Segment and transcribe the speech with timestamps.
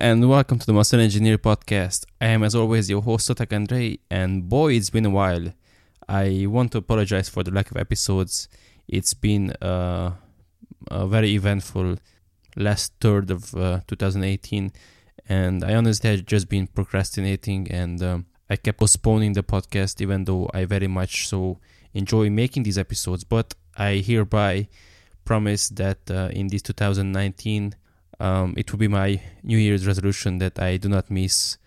[0.00, 2.06] and welcome to the Muscle Engineer podcast.
[2.22, 5.52] I am, as always, your host, Szotak Andrei, and boy, it's been a while.
[6.08, 8.48] I want to apologize for the lack of episodes.
[8.88, 10.12] It's been uh,
[10.90, 11.96] a very eventful
[12.56, 14.72] last third of uh, 2018,
[15.28, 20.24] and I honestly had just been procrastinating, and um, I kept postponing the podcast, even
[20.24, 21.58] though I very much so
[21.92, 23.24] enjoy making these episodes.
[23.24, 24.68] But I hereby
[25.26, 27.74] promise that uh, in this 2019,
[28.20, 31.58] um, it will be my New Year's resolution that I do not miss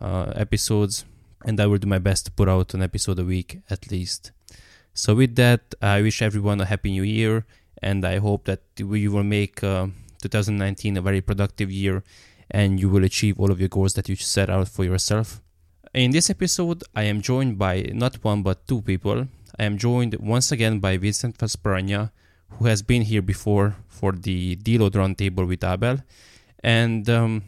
[0.00, 1.04] uh, episodes,
[1.44, 4.32] and I will do my best to put out an episode a week at least.
[4.92, 7.46] So, with that, I wish everyone a happy new year,
[7.82, 9.86] and I hope that you will make uh,
[10.22, 12.02] 2019 a very productive year
[12.50, 15.40] and you will achieve all of your goals that you set out for yourself.
[15.92, 19.28] In this episode, I am joined by not one but two people.
[19.58, 22.10] I am joined once again by Vincent Sparagna,
[22.58, 25.98] who has been here before for the Deload Roundtable with Abel.
[26.62, 27.42] And um,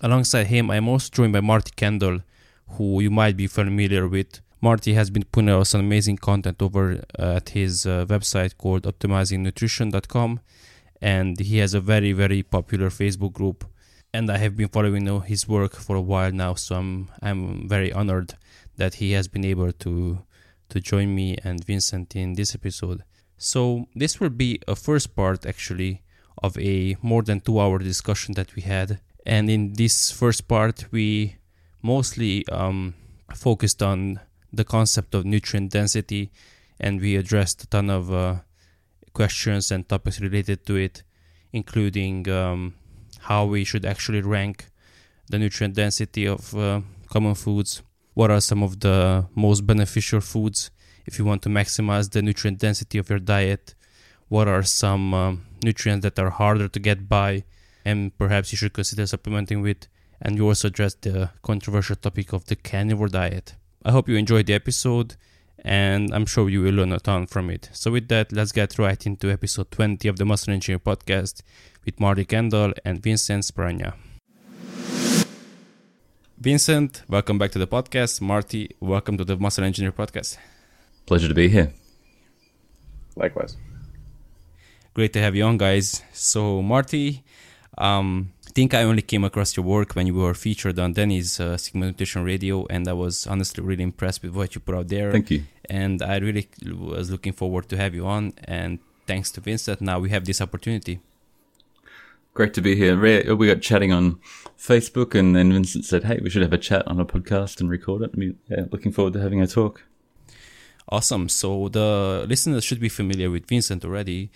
[0.00, 2.20] alongside him, I'm also joined by Marty Kendall,
[2.70, 4.40] who you might be familiar with.
[4.60, 10.40] Marty has been putting out some amazing content over at his uh, website called optimizingnutrition.com,
[11.02, 13.64] and he has a very, very popular Facebook group.
[14.14, 17.92] And I have been following his work for a while now, so I'm I'm very
[17.92, 18.34] honored
[18.76, 20.20] that he has been able to
[20.70, 23.02] to join me and Vincent in this episode.
[23.38, 26.02] So this will be a first part actually
[26.42, 29.00] of a more than two hour discussion that we had.
[29.24, 31.36] And in this first part, we
[31.82, 32.94] mostly um,
[33.34, 34.20] focused on
[34.52, 36.30] the concept of nutrient density
[36.78, 38.36] and we addressed a ton of uh,
[39.12, 41.02] questions and topics related to it,
[41.52, 42.74] including um,
[43.20, 44.66] how we should actually rank
[45.30, 47.82] the nutrient density of uh, common foods,
[48.14, 50.70] what are some of the most beneficial foods
[51.06, 53.74] if you want to maximize the nutrient density of your diet,
[54.28, 57.44] what are some um, nutrients that are harder to get by
[57.84, 59.86] and perhaps you should consider supplementing with,
[60.20, 63.54] and you also addressed the controversial topic of the carnivore diet.
[63.84, 65.14] I hope you enjoyed the episode
[65.64, 67.70] and I'm sure you will learn a ton from it.
[67.72, 71.42] So, with that, let's get right into episode 20 of the Muscle Engineer podcast
[71.84, 73.94] with Marty Kendall and Vincent Sparagna.
[76.38, 78.20] Vincent, welcome back to the podcast.
[78.20, 80.36] Marty, welcome to the Muscle Engineer podcast.
[81.06, 81.72] Pleasure to be here.
[83.14, 83.56] Likewise.
[84.92, 86.02] Great to have you on, guys.
[86.12, 87.22] So, Marty,
[87.78, 91.38] um, I think I only came across your work when you were featured on Denny's
[91.38, 94.88] uh, Sigma Nutrition Radio, and I was honestly really impressed with what you put out
[94.88, 95.12] there.
[95.12, 95.44] Thank you.
[95.68, 98.32] And I really was looking forward to have you on.
[98.44, 100.98] And thanks to Vincent, now we have this opportunity.
[102.34, 102.98] Great to be here.
[103.36, 104.18] We got chatting on
[104.58, 107.70] Facebook, and then Vincent said, "Hey, we should have a chat on a podcast and
[107.70, 108.10] record it."
[108.48, 109.84] yeah, looking forward to having a talk.
[110.88, 111.28] Awesome.
[111.28, 114.30] So the listeners should be familiar with Vincent already,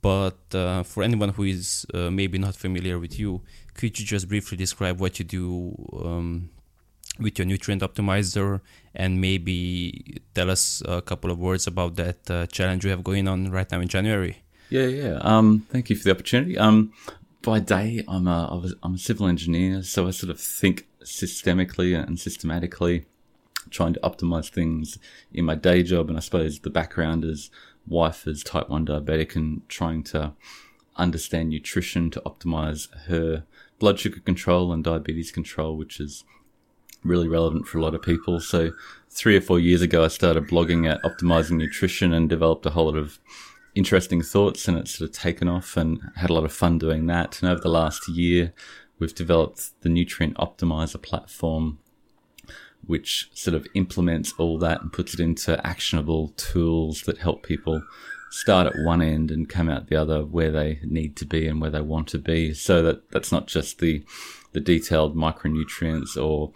[0.00, 3.42] but uh, for anyone who is uh, maybe not familiar with you,
[3.74, 5.74] could you just briefly describe what you do
[6.04, 6.50] um,
[7.20, 8.60] with your nutrient optimizer
[8.94, 13.28] and maybe tell us a couple of words about that uh, challenge you have going
[13.28, 14.38] on right now in January?
[14.70, 15.18] Yeah, yeah.
[15.20, 16.58] Um, thank you for the opportunity.
[16.58, 16.92] Um,
[17.42, 22.18] by day, I'm a, I'm a civil engineer, so I sort of think systemically and
[22.18, 23.04] systematically
[23.72, 24.98] trying to optimize things
[25.32, 26.08] in my day job.
[26.08, 27.50] And I suppose the background is
[27.86, 30.34] wife is type 1 diabetic and trying to
[30.96, 33.44] understand nutrition to optimize her
[33.78, 36.24] blood sugar control and diabetes control, which is
[37.02, 38.40] really relevant for a lot of people.
[38.40, 38.72] So,
[39.10, 42.86] three or four years ago, I started blogging at optimizing nutrition and developed a whole
[42.86, 43.18] lot of
[43.74, 47.06] interesting thoughts, and it's sort of taken off and had a lot of fun doing
[47.06, 47.40] that.
[47.42, 48.52] And over the last year,
[48.98, 51.78] we've developed the Nutrient Optimizer platform,
[52.86, 57.82] which sort of implements all that and puts it into actionable tools that help people
[58.30, 61.60] start at one end and come out the other where they need to be and
[61.60, 62.54] where they want to be.
[62.54, 64.04] So that that's not just the
[64.52, 66.52] the detailed micronutrients or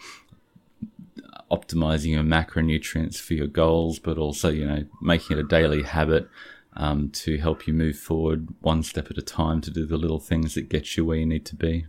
[1.50, 6.28] optimizing your macronutrients for your goals, but also you know making it a daily habit
[6.76, 10.20] um, to help you move forward one step at a time to do the little
[10.20, 11.86] things that get you where you need to be.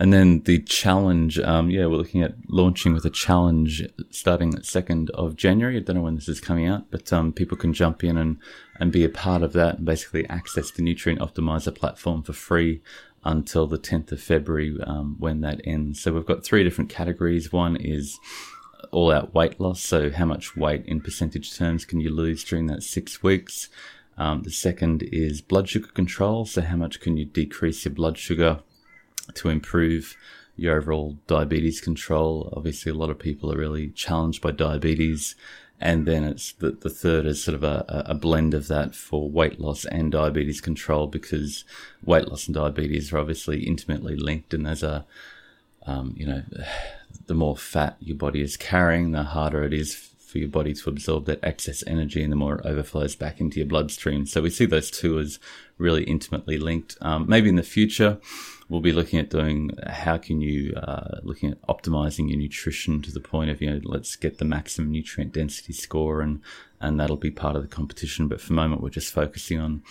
[0.00, 4.60] And then the challenge, um, yeah, we're looking at launching with a challenge starting the
[4.60, 5.76] 2nd of January.
[5.76, 8.38] I don't know when this is coming out, but um, people can jump in and,
[8.78, 12.80] and be a part of that and basically access the Nutrient Optimizer platform for free
[13.24, 16.00] until the 10th of February um, when that ends.
[16.00, 17.52] So we've got three different categories.
[17.52, 18.20] One is
[18.92, 19.80] all out weight loss.
[19.80, 23.68] So, how much weight in percentage terms can you lose during that six weeks?
[24.16, 26.44] Um, the second is blood sugar control.
[26.44, 28.60] So, how much can you decrease your blood sugar
[29.34, 30.16] to improve
[30.56, 32.52] your overall diabetes control.
[32.56, 35.36] Obviously, a lot of people are really challenged by diabetes.
[35.80, 39.30] And then it's the, the third is sort of a, a blend of that for
[39.30, 41.64] weight loss and diabetes control because
[42.04, 44.52] weight loss and diabetes are obviously intimately linked.
[44.52, 45.06] And there's a,
[45.86, 46.42] um, you know,
[47.26, 50.90] the more fat your body is carrying, the harder it is for your body to
[50.90, 54.26] absorb that excess energy and the more it overflows back into your bloodstream.
[54.26, 55.38] So we see those two as
[55.78, 56.98] really intimately linked.
[57.00, 58.18] Um, maybe in the future,
[58.68, 63.10] we'll be looking at doing how can you uh, looking at optimizing your nutrition to
[63.10, 66.40] the point of you know let's get the maximum nutrient density score and
[66.80, 68.28] and that'll be part of the competition.
[68.28, 69.82] But for the moment, we're just focusing on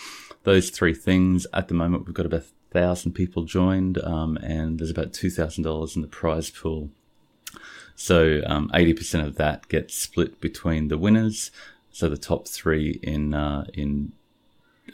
[0.43, 1.45] those three things.
[1.53, 5.63] At the moment, we've got about thousand people joined, um, and there's about two thousand
[5.63, 6.89] dollars in the prize pool.
[7.99, 11.49] So um, 80% of that gets split between the winners.
[11.91, 14.11] So the top three in uh, in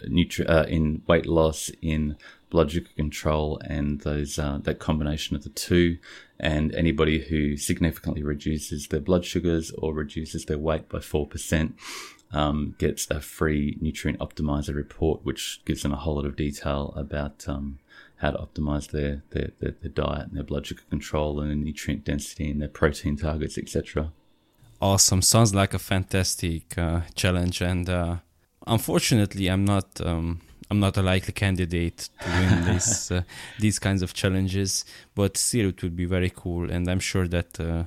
[0.08, 2.16] nutri- uh, in weight loss, in
[2.54, 5.98] blood sugar control, and those uh, that combination of the two.
[6.40, 11.76] And anybody who significantly reduces their blood sugars or reduces their weight by four percent
[12.32, 16.94] um, gets a free nutrient optimizer report, which gives them a whole lot of detail
[16.96, 17.80] about um,
[18.18, 21.56] how to optimize their, their, their, their diet and their blood sugar control and their
[21.56, 24.12] nutrient density and their protein targets, etc.
[24.82, 25.22] Awesome.
[25.22, 27.62] Sounds like a fantastic uh, challenge.
[27.62, 28.18] And uh,
[28.66, 30.02] unfortunately, I'm not.
[30.02, 30.42] Um,
[30.74, 33.22] I'm not a likely candidate to win this uh,
[33.60, 37.60] these kinds of challenges, but still it would be very cool, and I'm sure that
[37.60, 37.84] uh,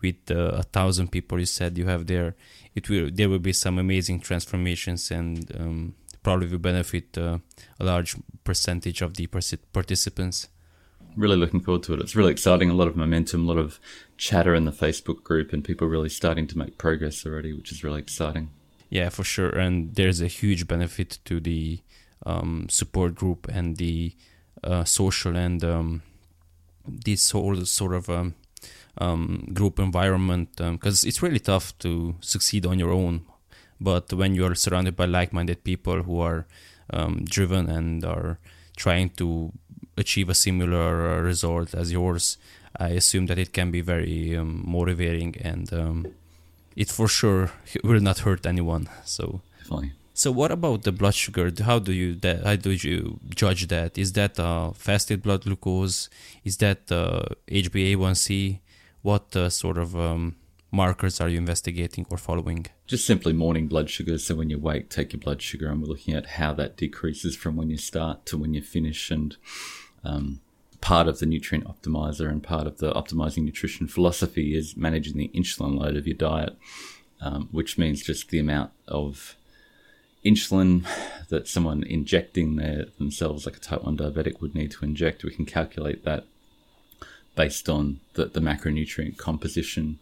[0.00, 2.34] with uh, a thousand people you said you have there,
[2.74, 7.40] it will there will be some amazing transformations and um, probably will benefit uh,
[7.78, 10.48] a large percentage of the participants.
[11.18, 12.00] Really looking forward to it.
[12.00, 12.70] It's really exciting.
[12.70, 13.78] A lot of momentum, a lot of
[14.16, 17.84] chatter in the Facebook group, and people really starting to make progress already, which is
[17.84, 18.48] really exciting.
[18.88, 19.50] Yeah, for sure.
[19.50, 21.80] And there's a huge benefit to the
[22.26, 24.12] um, support group and the
[24.62, 26.02] uh, social and um,
[26.86, 28.34] this whole sort of um,
[28.98, 33.26] um group environment because um, it's really tough to succeed on your own
[33.80, 36.46] but when you're surrounded by like-minded people who are
[36.90, 38.38] um, driven and are
[38.76, 39.52] trying to
[39.96, 42.38] achieve a similar result as yours,
[42.76, 46.14] I assume that it can be very motivating and
[46.76, 47.50] it for sure
[47.84, 48.88] will not hurt anyone.
[49.04, 49.92] So Definitely.
[50.16, 51.50] So what about the blood sugar?
[51.64, 52.44] How do you that?
[52.44, 53.98] How do you judge that?
[53.98, 56.08] Is that uh, fasted blood glucose?
[56.44, 58.60] Is that uh, HbA1c?
[59.02, 60.36] What uh, sort of um,
[60.70, 62.66] markers are you investigating or following?
[62.86, 64.16] Just simply morning blood sugar.
[64.18, 67.34] So when you wake, take your blood sugar, and we're looking at how that decreases
[67.34, 69.10] from when you start to when you finish.
[69.10, 69.36] And
[70.04, 70.40] um,
[70.80, 75.32] part of the nutrient optimizer and part of the optimizing nutrition philosophy is managing the
[75.34, 76.56] insulin load of your diet,
[77.20, 79.34] um, which means just the amount of
[80.24, 80.86] insulin
[81.28, 85.24] that someone injecting their, themselves, like a type 1 diabetic, would need to inject.
[85.24, 86.24] We can calculate that
[87.34, 89.98] based on the, the macronutrient composition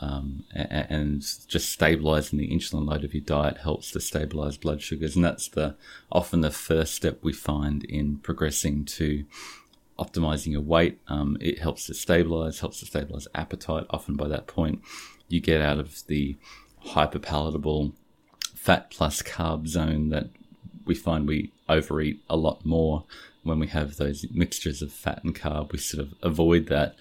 [0.00, 5.16] um, and just stabilizing the insulin load of your diet helps to stabilize blood sugars.
[5.16, 5.74] And that's the
[6.12, 9.24] often the first step we find in progressing to
[9.98, 11.00] optimizing your weight.
[11.08, 13.86] Um, it helps to stabilize, helps to stabilize appetite.
[13.88, 14.82] Often by that point,
[15.28, 16.36] you get out of the
[16.88, 17.92] hyperpalatable
[18.66, 20.28] fat plus carb zone that
[20.84, 23.04] we find we overeat a lot more
[23.42, 25.72] when we have those mixtures of fat and carb.
[25.72, 26.96] We sort of avoid that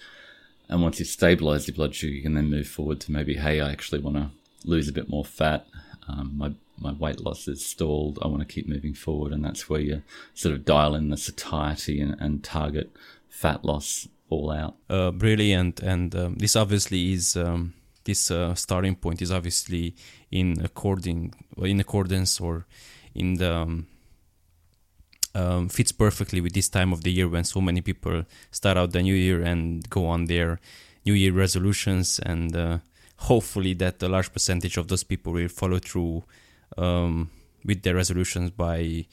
[0.69, 3.61] and once you've stabilized your blood sugar, you can then move forward to maybe, hey,
[3.61, 4.29] I actually want to
[4.63, 5.67] lose a bit more fat.
[6.07, 8.19] Um, my my weight loss is stalled.
[8.21, 10.01] I want to keep moving forward, and that's where you
[10.33, 12.91] sort of dial in the satiety and, and target
[13.29, 14.75] fat loss all out.
[14.89, 17.73] Uh, brilliant, and um, this obviously is um,
[18.05, 19.95] this uh, starting point is obviously
[20.31, 22.65] in according in accordance or
[23.13, 23.87] in the um,
[25.33, 28.93] um, fits perfectly with this time of the year when so many people start out
[28.93, 30.59] the new year and go on their
[31.05, 32.77] new year resolutions and uh,
[33.17, 36.23] hopefully that a large percentage of those people will follow through
[36.77, 37.29] um,
[37.65, 39.05] with their resolutions by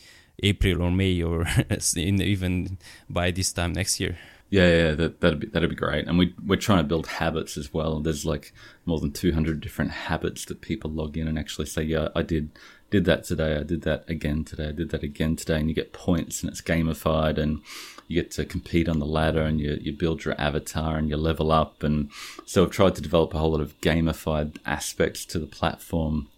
[0.42, 1.46] April or May or
[1.96, 4.16] even by this time next year.
[4.52, 6.06] Yeah, yeah, that that'd be that'd be great.
[6.06, 8.00] And we we're trying to build habits as well.
[8.00, 8.52] There's like
[8.84, 12.50] more than 200 different habits that people log in and actually say, yeah, I did
[12.90, 15.74] did that today, I did that again today, I did that again today, and you
[15.74, 17.62] get points and it's gamified and
[18.08, 21.16] you get to compete on the ladder and you, you build your avatar and you
[21.16, 21.82] level up.
[21.82, 22.10] And
[22.44, 26.28] so I've tried to develop a whole lot of gamified aspects to the platform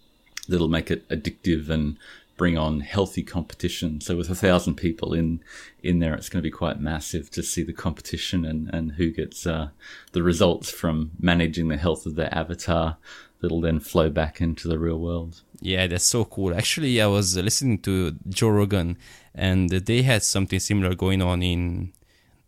[0.47, 1.97] that'll make it addictive and
[2.37, 4.01] bring on healthy competition.
[4.01, 5.41] So with a thousand people in
[5.81, 9.11] in there, it's going to be quite massive to see the competition and and who
[9.11, 9.69] gets uh,
[10.11, 12.97] the results from managing the health of their avatar
[13.41, 15.41] that'll then flow back into the real world.
[15.59, 16.55] Yeah, that's so cool.
[16.55, 18.97] Actually, I was listening to Joe Rogan,
[19.33, 21.93] and they had something similar going on in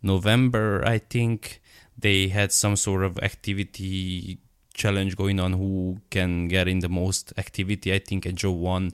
[0.02, 1.60] November, I think
[1.96, 4.38] they had some sort of activity
[4.74, 7.92] challenge going on who can get in the most activity.
[7.92, 8.92] I think Joe won,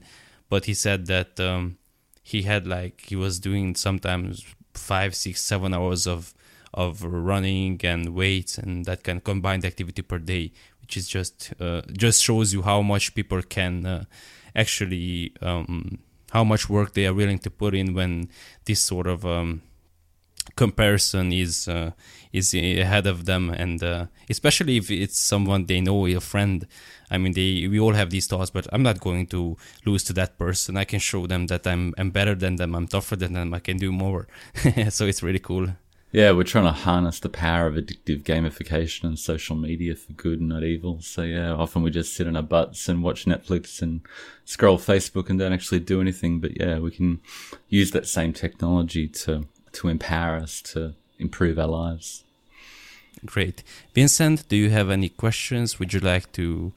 [0.49, 1.77] but he said that um,
[2.23, 6.33] he had like he was doing sometimes five, six, seven hours of
[6.73, 11.53] of running and weights and that kind of combined activity per day, which is just
[11.59, 14.03] uh, just shows you how much people can uh,
[14.55, 15.99] actually um,
[16.31, 18.29] how much work they are willing to put in when
[18.65, 19.61] this sort of um,
[20.55, 21.91] comparison is uh,
[22.33, 23.49] is ahead of them.
[23.49, 26.67] And uh, especially if it's someone they know a friend
[27.11, 30.13] i mean they we all have these thoughts but i'm not going to lose to
[30.13, 33.33] that person i can show them that i'm i'm better than them i'm tougher than
[33.33, 34.27] them i can do more
[34.89, 35.67] so it's really cool
[36.11, 40.39] yeah we're trying to harness the power of addictive gamification and social media for good
[40.39, 43.81] and not evil so yeah often we just sit on our butts and watch netflix
[43.81, 44.01] and
[44.45, 47.19] scroll facebook and don't actually do anything but yeah we can
[47.69, 49.45] use that same technology to
[49.75, 52.23] to empower us to improve our lives.
[53.25, 53.63] Great.
[53.93, 55.79] Vincent, do you have any questions?
[55.79, 56.73] Would you like to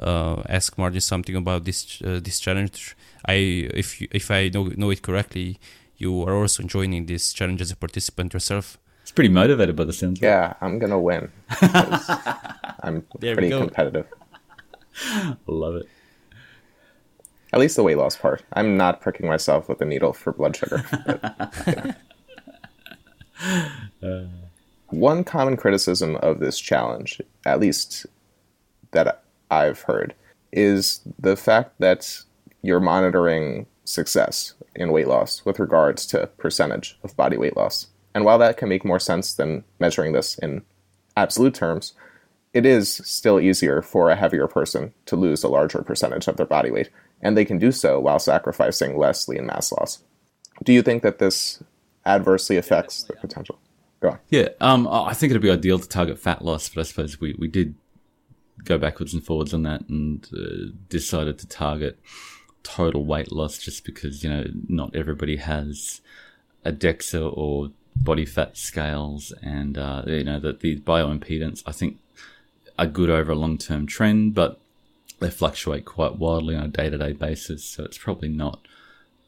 [0.00, 2.96] uh, ask Martin something about this uh, this challenge?
[3.26, 3.34] I,
[3.74, 5.58] if you, if I know know it correctly,
[5.96, 8.78] you are also joining this challenge as a participant yourself.
[9.02, 10.20] It's pretty motivated by the sounds.
[10.20, 11.30] Yeah, I'm gonna win.
[12.82, 14.06] I'm there pretty competitive.
[15.00, 15.88] I love it.
[17.52, 18.44] At least the weight loss part.
[18.52, 20.84] I'm not pricking myself with a needle for blood sugar.
[21.06, 21.96] But,
[24.02, 24.22] uh.
[24.90, 28.06] One common criticism of this challenge, at least
[28.92, 30.14] that I've heard,
[30.52, 32.22] is the fact that
[32.62, 37.88] you're monitoring success in weight loss with regards to percentage of body weight loss.
[38.14, 40.62] And while that can make more sense than measuring this in
[41.16, 41.94] absolute terms,
[42.52, 46.46] it is still easier for a heavier person to lose a larger percentage of their
[46.46, 46.90] body weight,
[47.20, 50.02] and they can do so while sacrificing less lean mass loss.
[50.64, 51.62] Do you think that this
[52.08, 53.58] adversely affects the potential.
[54.00, 54.18] Go on.
[54.30, 57.34] Yeah, um, I think it'd be ideal to target fat loss, but I suppose we,
[57.38, 57.74] we did
[58.64, 61.98] go backwards and forwards on that and uh, decided to target
[62.62, 66.00] total weight loss just because, you know, not everybody has
[66.64, 71.98] a DEXA or body fat scales and, uh, you know, that the bioimpedance, I think,
[72.78, 74.60] are good over a long term trend, but
[75.18, 77.64] they fluctuate quite wildly on a day to day basis.
[77.64, 78.60] So it's probably not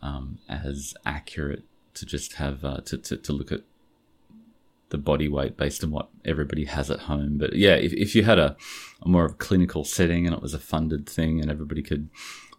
[0.02, 3.62] um, as accurate to just have uh, to, to to look at
[4.90, 7.38] the body weight based on what everybody has at home.
[7.38, 8.56] But yeah, if, if you had a,
[9.02, 12.08] a more of a clinical setting and it was a funded thing and everybody could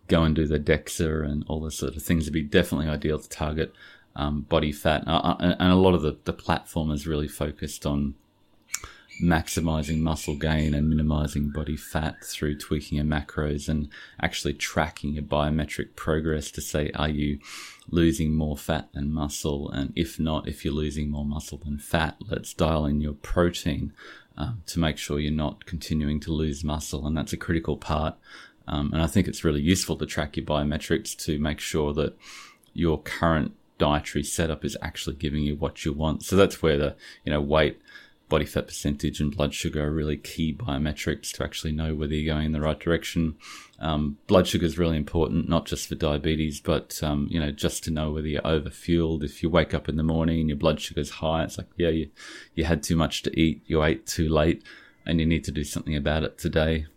[0.07, 3.19] go and do the DEXA and all those sort of things, it'd be definitely ideal
[3.19, 3.73] to target
[4.15, 5.03] um, body fat.
[5.07, 8.15] Uh, and a lot of the, the platform is really focused on
[9.21, 13.89] maximizing muscle gain and minimizing body fat through tweaking your macros and
[14.19, 17.39] actually tracking your biometric progress to say, are you
[17.89, 19.69] losing more fat than muscle?
[19.71, 23.93] And if not, if you're losing more muscle than fat, let's dial in your protein
[24.37, 27.05] um, to make sure you're not continuing to lose muscle.
[27.05, 28.15] And that's a critical part.
[28.67, 32.17] Um, and I think it's really useful to track your biometrics to make sure that
[32.73, 36.23] your current dietary setup is actually giving you what you want.
[36.23, 37.81] So that's where the, you know, weight,
[38.31, 42.33] body fat percentage and blood sugar are really key biometrics to actually know whether you're
[42.33, 43.35] going in the right direction.
[43.79, 47.83] Um, blood sugar is really important, not just for diabetes, but um, you know, just
[47.83, 49.23] to know whether you're overfueled.
[49.23, 51.89] If you wake up in the morning and your blood sugar's high, it's like, yeah,
[51.89, 52.09] you
[52.55, 54.63] you had too much to eat, you ate too late,
[55.05, 56.87] and you need to do something about it today.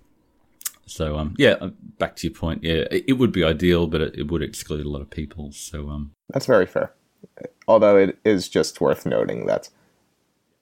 [0.87, 2.63] So, um, yeah, uh, back to your point.
[2.63, 5.51] Yeah, it, it would be ideal, but it, it, would exclude a lot of people.
[5.51, 6.93] So, um, that's very fair.
[7.67, 9.71] Although it is just worth noting that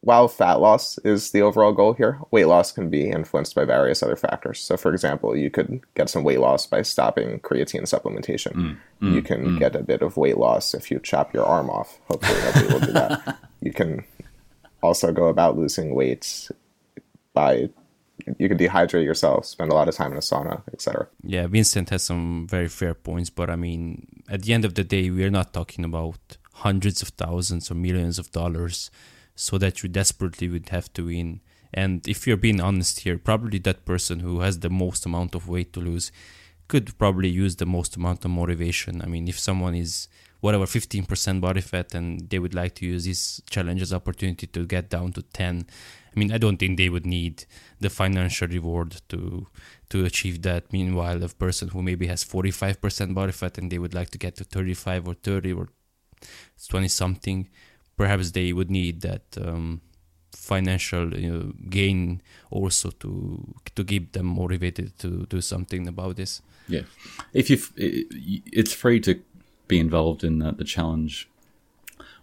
[0.03, 4.03] while fat loss is the overall goal here, weight loss can be influenced by various
[4.03, 4.59] other factors.
[4.59, 8.53] So, for example, you could get some weight loss by stopping creatine supplementation.
[8.53, 9.59] Mm, mm, you can mm.
[9.61, 12.01] get a bit of weight loss if you chop your arm off.
[12.09, 13.39] Hopefully, nobody will do that.
[13.63, 14.05] You can
[14.83, 16.51] also go about losing weight
[17.33, 17.71] by
[18.39, 21.07] you can dehydrate yourself, spend a lot of time in a sauna, etc.
[21.23, 24.83] Yeah, Vincent has some very fair points, but I mean, at the end of the
[24.83, 28.91] day, we are not talking about hundreds of thousands or millions of dollars
[29.43, 31.41] so that you desperately would have to win.
[31.75, 35.49] And if you're being honest here, probably that person who has the most amount of
[35.49, 36.13] weight to lose
[36.69, 39.03] could probably use the most amount of motivation.
[39.03, 40.07] I mean, if someone is
[40.39, 44.65] whatever 15% body fat and they would like to use this challenge as opportunity to
[44.65, 45.67] get down to 10
[46.15, 47.45] i mean i don't think they would need
[47.79, 49.47] the financial reward to
[49.89, 53.95] to achieve that meanwhile a person who maybe has 45% body fat and they would
[53.95, 55.69] like to get to 35 or 30 or
[56.69, 57.49] 20 something
[58.03, 59.81] perhaps they would need that um,
[60.33, 63.11] financial you know, gain also to
[63.77, 66.43] to keep them motivated to do something about this.
[66.67, 66.85] Yeah,
[67.33, 67.59] if you,
[68.59, 69.21] it's free to
[69.69, 71.29] be involved in the, challenge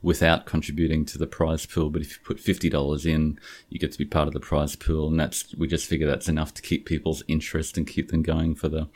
[0.02, 1.90] without contributing to the prize pool.
[1.90, 4.76] But if you put fifty dollars in, you get to be part of the prize
[4.76, 8.24] pool, and that's we just figure that's enough to keep people's interest and keep them
[8.34, 8.88] going for the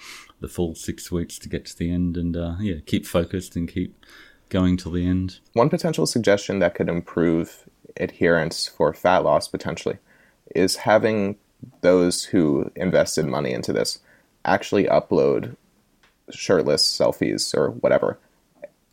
[0.42, 3.74] the full six weeks to get to the end, and uh, yeah, keep focused and
[3.74, 4.06] keep
[4.54, 5.40] going till the end.
[5.54, 7.68] One potential suggestion that could improve
[7.98, 9.98] adherence for fat loss potentially
[10.56, 11.38] is having
[11.82, 14.00] those who invested money into this
[14.46, 15.56] actually upload
[16.32, 18.20] shirtless selfies or whatever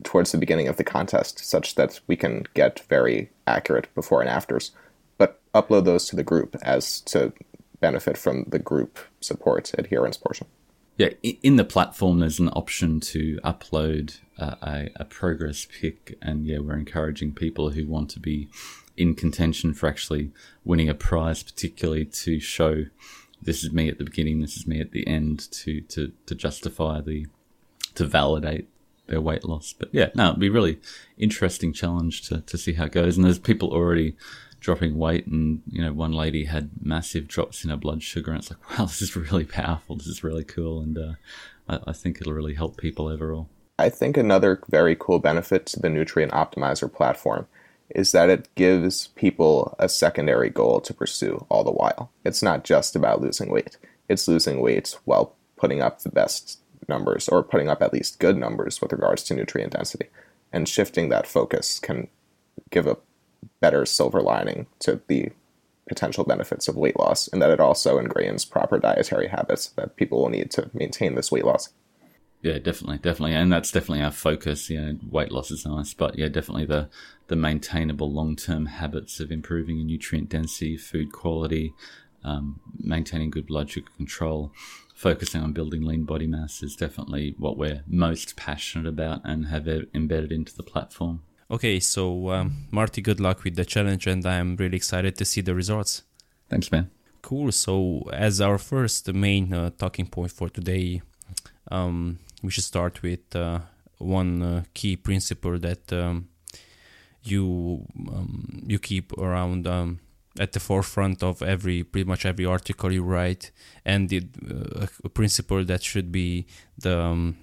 [0.03, 4.29] towards the beginning of the contest such that we can get very accurate before and
[4.29, 4.71] afters
[5.17, 7.31] but upload those to the group as to
[7.79, 10.47] benefit from the group support adherence portion
[10.97, 16.59] yeah in the platform there's an option to upload a, a progress pick, and yeah
[16.59, 18.49] we're encouraging people who want to be
[18.97, 20.31] in contention for actually
[20.63, 22.85] winning a prize particularly to show
[23.41, 26.35] this is me at the beginning, this is me at the end to to to
[26.35, 27.27] justify the
[27.95, 28.67] to validate
[29.07, 29.73] their weight loss.
[29.73, 30.79] But yeah, no, it'd be really
[31.17, 33.17] interesting challenge to to see how it goes.
[33.17, 34.15] And there's people already
[34.59, 38.39] dropping weight, and you know, one lady had massive drops in her blood sugar, and
[38.39, 39.95] it's like, wow, this is really powerful.
[39.95, 41.13] This is really cool, and uh,
[41.67, 43.49] I, I think it'll really help people overall.
[43.77, 47.47] I think another very cool benefit to the Nutrient Optimizer platform
[47.89, 52.11] is that it gives people a secondary goal to pursue all the while.
[52.23, 57.27] It's not just about losing weight, it's losing weight while putting up the best numbers
[57.29, 60.07] or putting up at least good numbers with regards to nutrient density.
[60.53, 62.07] And shifting that focus can
[62.69, 62.97] give a
[63.59, 65.31] better silver lining to the
[65.87, 70.21] potential benefits of weight loss, and that it also ingrains proper dietary habits that people
[70.21, 71.69] will need to maintain this weight loss.
[72.41, 74.69] Yeah, definitely, definitely, and that's definitely our focus.
[74.69, 76.89] You know, weight loss is nice, but yeah, definitely the
[77.27, 81.73] the maintainable long term habits of improving your nutrient density, food quality,
[82.23, 84.51] um, maintaining good blood sugar control,
[84.95, 89.67] focusing on building lean body mass is definitely what we're most passionate about and have
[89.93, 91.21] embedded into the platform.
[91.49, 95.41] Okay, so um, Marty, good luck with the challenge, and I'm really excited to see
[95.41, 96.03] the results.
[96.49, 96.89] Thanks, man.
[97.21, 97.51] Cool.
[97.51, 101.01] So, as our first main uh, talking point for today,
[101.69, 103.59] um, we should start with uh,
[103.97, 106.27] one uh, key principle that um,
[107.23, 109.99] you um, you keep around um,
[110.39, 113.51] at the forefront of every pretty much every article you write,
[113.85, 116.45] and the, uh, a principle that should be
[116.77, 117.37] the um,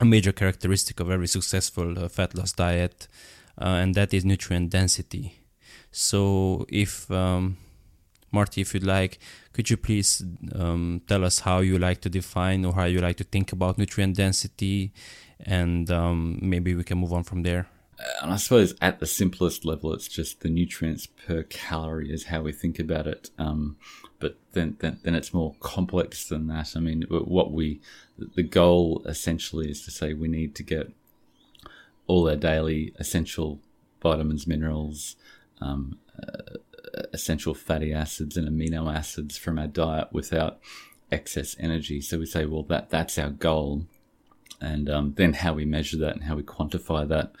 [0.00, 3.08] a major characteristic of every successful uh, fat loss diet,
[3.60, 5.38] uh, and that is nutrient density.
[5.90, 7.56] So if um,
[8.32, 9.18] Marty, if you'd like,
[9.52, 10.22] could you please
[10.54, 13.78] um, tell us how you like to define or how you like to think about
[13.78, 14.92] nutrient density,
[15.40, 17.66] and um, maybe we can move on from there.
[18.20, 22.42] And I suppose at the simplest level, it's just the nutrients per calorie is how
[22.42, 23.30] we think about it.
[23.38, 23.76] Um,
[24.18, 26.74] but then, then, then it's more complex than that.
[26.76, 27.80] I mean, what we,
[28.18, 30.92] the goal essentially is to say we need to get
[32.06, 33.60] all our daily essential
[34.02, 35.16] vitamins, minerals,
[35.60, 36.58] um, uh,
[37.12, 40.58] essential fatty acids and amino acids from our diet without
[41.10, 42.00] excess energy.
[42.00, 43.86] So we say, well, that that's our goal,
[44.60, 47.32] and um, then how we measure that and how we quantify that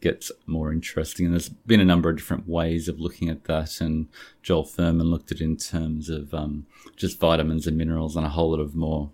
[0.00, 1.26] gets more interesting.
[1.26, 3.80] And there's been a number of different ways of looking at that.
[3.80, 4.08] And
[4.42, 8.30] Joel Fuhrman looked at it in terms of um, just vitamins and minerals and a
[8.30, 9.10] whole lot of more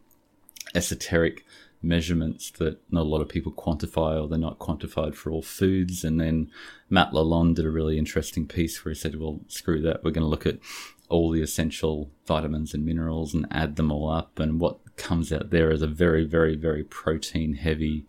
[0.75, 1.45] esoteric
[1.83, 6.05] measurements that not a lot of people quantify or they're not quantified for all foods.
[6.05, 6.51] And then
[6.91, 10.03] Matt Lalonde did a really interesting piece where he said, well, screw that.
[10.03, 10.59] We're going to look at
[11.09, 14.39] all the essential vitamins and minerals and add them all up.
[14.39, 18.07] And what comes out there is a very, very, very protein heavy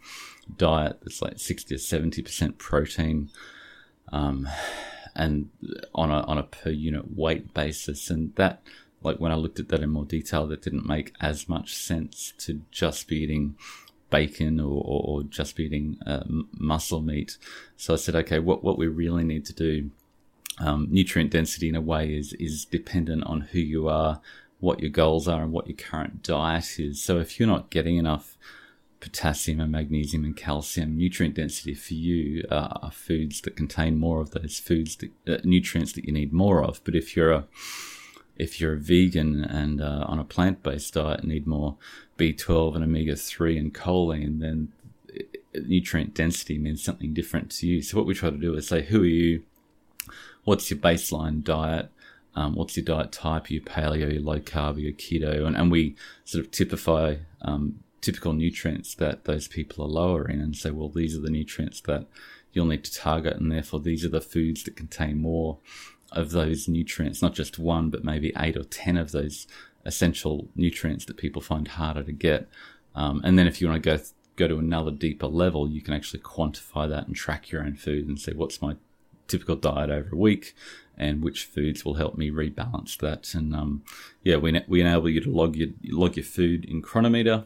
[0.58, 3.30] diet that's like 60 to 70% protein.
[4.12, 4.50] Um,
[5.16, 5.50] and
[5.94, 8.10] on a, on a per unit weight basis.
[8.10, 8.62] And that,
[9.02, 12.34] like when I looked at that in more detail, that didn't make as much sense
[12.40, 13.56] to just be eating
[14.10, 16.24] bacon or, or, or just be eating uh,
[16.58, 17.38] muscle meat.
[17.78, 19.92] So I said, okay, what, what we really need to do,
[20.60, 24.20] um, nutrient density in a way is, is dependent on who you are,
[24.60, 27.02] what your goals are and what your current diet is.
[27.02, 28.38] So if you're not getting enough
[29.00, 34.20] potassium and magnesium and calcium, nutrient density for you uh, are foods that contain more
[34.20, 36.82] of those foods, that, uh, nutrients that you need more of.
[36.84, 37.46] But if you're a
[38.40, 41.78] if you're a vegan and uh, on a plant based diet need more
[42.18, 44.70] B12 and omega 3 and choline, then
[45.54, 47.82] nutrient density means something different to you.
[47.82, 49.44] So, what we try to do is say, who are you?
[50.46, 51.92] What's your baseline diet?
[52.36, 53.50] Um, what's your diet type?
[53.50, 55.46] Are you paleo, are you low carb, are you keto?
[55.46, 60.40] And, and we sort of typify um, typical nutrients that those people are lower in
[60.40, 62.06] and say, well, these are the nutrients that
[62.54, 65.58] you'll need to target, and therefore these are the foods that contain more
[66.12, 69.48] of those nutrients, not just one, but maybe eight or 10 of those
[69.86, 72.48] essential nutrients that people find harder to get.
[72.96, 74.04] Um, and then if you want to go
[74.36, 78.08] go to another deeper level, you can actually quantify that and track your own food
[78.08, 78.76] and say what's my
[79.28, 80.56] typical diet over a week
[80.98, 83.34] and which foods will help me rebalance that.
[83.34, 83.84] And um,
[84.24, 87.44] yeah, we, we enable you to log your log your food in Cronometer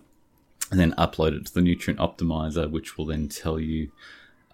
[0.72, 3.92] and then upload it to the nutrient optimizer, which will then tell you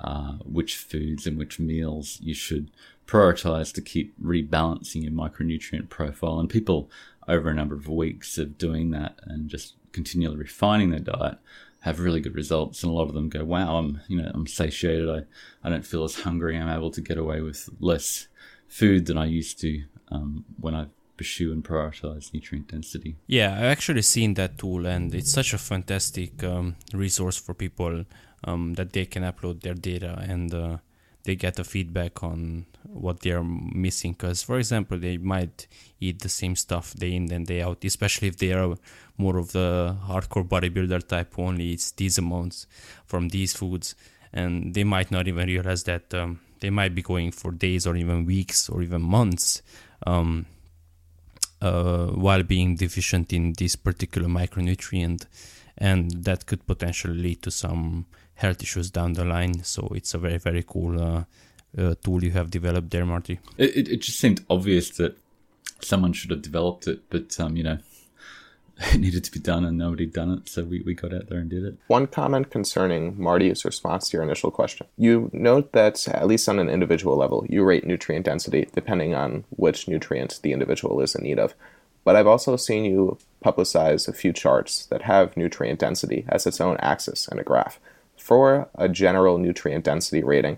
[0.02, 2.72] uh, which foods and which meals you should
[3.10, 6.40] prioritize to keep rebalancing your micronutrient profile.
[6.40, 6.90] And people
[7.28, 11.38] over a number of weeks of doing that and just continually refining their diet
[11.82, 14.46] have really good results and a lot of them go wow i'm you know i'm
[14.46, 15.22] satiated i,
[15.64, 18.28] I don't feel as hungry i'm able to get away with less
[18.68, 23.64] food than i used to um, when i pursue and prioritize nutrient density yeah i've
[23.78, 28.06] actually seen that tool and it's such a fantastic um, resource for people
[28.44, 30.78] um, that they can upload their data and uh,
[31.24, 35.68] they get a feedback on what they're missing because for example they might
[36.00, 38.76] eat the same stuff day in and day out especially if they are
[39.18, 42.66] more of the hardcore bodybuilder type who only eats these amounts
[43.06, 43.96] from these foods
[44.34, 47.96] and they might not even realize that um, they might be going for days or
[47.96, 49.62] even weeks or even months
[50.06, 50.46] um,
[51.62, 55.26] uh, while being deficient in this particular micronutrient
[55.78, 59.64] and that could potentially lead to some health issues down the line.
[59.64, 61.24] So it's a very very cool uh,
[61.78, 63.40] uh, tool you have developed there, Marty.
[63.58, 65.18] It, it, it just seemed obvious that
[65.82, 67.78] someone should have developed it, but um, you know.
[68.94, 71.28] It needed to be done and nobody had done it, so we, we got out
[71.28, 71.76] there and did it.
[71.88, 74.88] One comment concerning Marty's response to your initial question.
[74.98, 79.44] You note that, at least on an individual level, you rate nutrient density depending on
[79.50, 81.56] which nutrient the individual is in need of.
[82.06, 86.62] But I've also seen you publicize a few charts that have nutrient density as its
[86.62, 87.82] own axis in a graph
[88.18, 90.58] for a general nutrient density rating,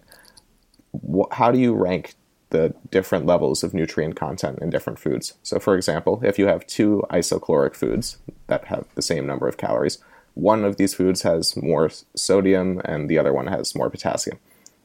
[0.93, 2.15] wh- how do you rank
[2.49, 5.33] the different levels of nutrient content in different foods?
[5.43, 9.57] So, for example, if you have two isocaloric foods that have the same number of
[9.57, 9.97] calories,
[10.33, 14.39] one of these foods has more sodium and the other one has more potassium.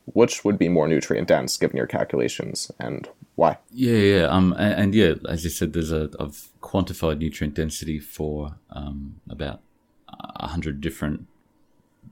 [0.07, 3.59] Which would be more nutrient dense given your calculations and why?
[3.73, 7.99] Yeah, yeah, um, and, and yeah, as you said, there's a I've quantified nutrient density
[7.99, 9.61] for um, about
[10.09, 11.27] a hundred different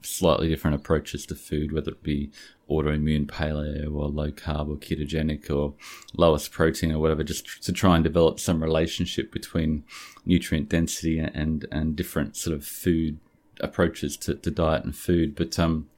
[0.03, 2.31] slightly different approaches to food, whether it be
[2.71, 5.75] autoimmune paleo or low carb or ketogenic or
[6.17, 9.85] lowest protein or whatever, just to try and develop some relationship between
[10.25, 13.19] nutrient density and, and different sort of food
[13.61, 15.35] approaches to, to diet and food.
[15.35, 15.89] But um,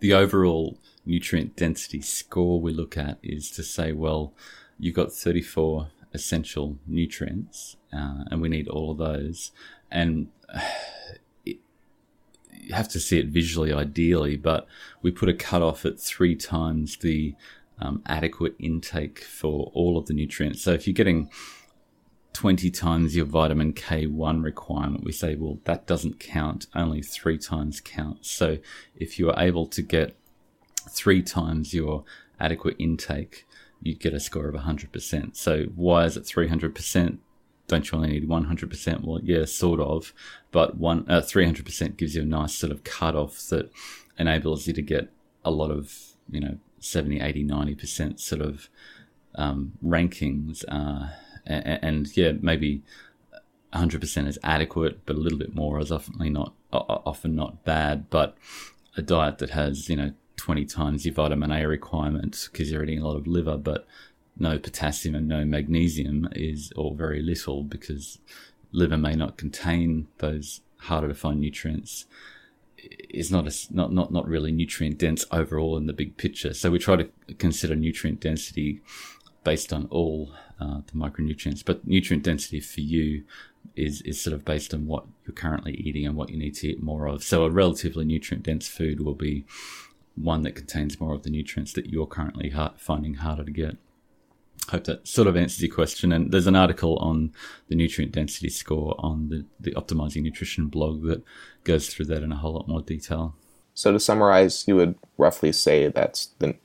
[0.00, 4.32] the overall nutrient density score we look at is to say, well,
[4.78, 9.50] you've got 34 essential nutrients, uh, and we need all of those.
[9.90, 10.28] And
[12.66, 14.66] you have to see it visually, ideally, but
[15.02, 17.34] we put a cutoff at three times the
[17.78, 20.62] um, adequate intake for all of the nutrients.
[20.62, 21.30] So if you're getting
[22.32, 27.80] 20 times your vitamin K1 requirement, we say, well, that doesn't count, only three times
[27.80, 28.30] counts.
[28.30, 28.58] So
[28.96, 30.16] if you are able to get
[30.90, 32.04] three times your
[32.40, 33.46] adequate intake,
[33.80, 35.36] you'd get a score of 100%.
[35.36, 37.18] So why is it 300%?
[37.66, 39.04] Don't you only need 100%?
[39.04, 40.12] Well, yeah, sort of,
[40.50, 43.70] but one uh, 300% gives you a nice sort of cutoff that
[44.18, 45.10] enables you to get
[45.44, 45.92] a lot of,
[46.30, 48.68] you know, 70, 80, 90% sort of
[49.34, 50.64] um, rankings.
[50.68, 51.08] Uh,
[51.46, 52.82] and, and, yeah, maybe
[53.72, 58.10] 100% is adequate, but a little bit more is often not, often not bad.
[58.10, 58.36] But
[58.96, 63.00] a diet that has, you know, 20 times your vitamin A requirement because you're eating
[63.00, 63.86] a lot of liver, but
[64.36, 68.18] no potassium and no magnesium is, or very little, because
[68.72, 72.06] liver may not contain those harder to find nutrients,
[73.08, 76.52] is not a, not not not really nutrient dense overall in the big picture.
[76.52, 78.80] So we try to consider nutrient density
[79.44, 83.24] based on all uh, the micronutrients, but nutrient density for you
[83.76, 86.68] is is sort of based on what you're currently eating and what you need to
[86.68, 87.22] eat more of.
[87.22, 89.44] So a relatively nutrient dense food will be
[90.16, 93.76] one that contains more of the nutrients that you're currently finding harder to get
[94.70, 96.12] hope that sort of answers your question.
[96.12, 97.32] And there's an article on
[97.68, 101.22] the nutrient density score on the, the Optimizing Nutrition blog that
[101.64, 103.34] goes through that in a whole lot more detail.
[103.74, 106.56] So to summarize, you would roughly say that the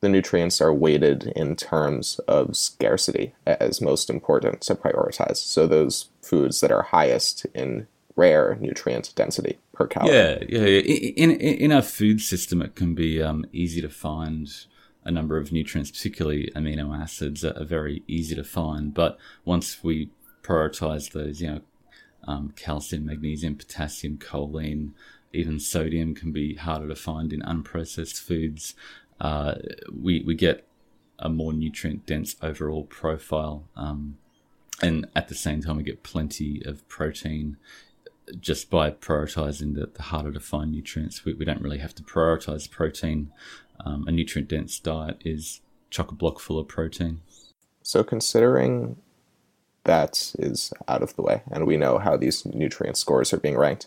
[0.00, 5.38] the nutrients are weighted in terms of scarcity as most important to prioritize.
[5.38, 10.14] So those foods that are highest in rare nutrient density per calorie.
[10.14, 10.66] Yeah, yeah.
[11.16, 14.48] In in, in our food system, it can be um, easy to find
[15.08, 18.92] a number of nutrients, particularly amino acids, are, very easy to find.
[18.92, 20.10] But once we
[20.42, 21.60] prioritize those, you know,
[22.24, 24.90] um, calcium, magnesium, potassium, choline,
[25.32, 28.74] even sodium can be harder to find in unprocessed foods.
[29.18, 29.54] Uh,
[29.90, 30.66] we we get
[31.18, 34.18] a more nutrient dense overall profile, um,
[34.82, 37.56] and at the same time we get plenty of protein
[38.40, 42.02] just by prioritizing the, the harder to find nutrients, we, we don't really have to
[42.02, 43.32] prioritize protein.
[43.84, 45.60] Um, a nutrient dense diet is
[45.90, 47.20] chock a block full of protein.
[47.82, 48.96] So, considering
[49.84, 53.56] that is out of the way, and we know how these nutrient scores are being
[53.56, 53.86] ranked,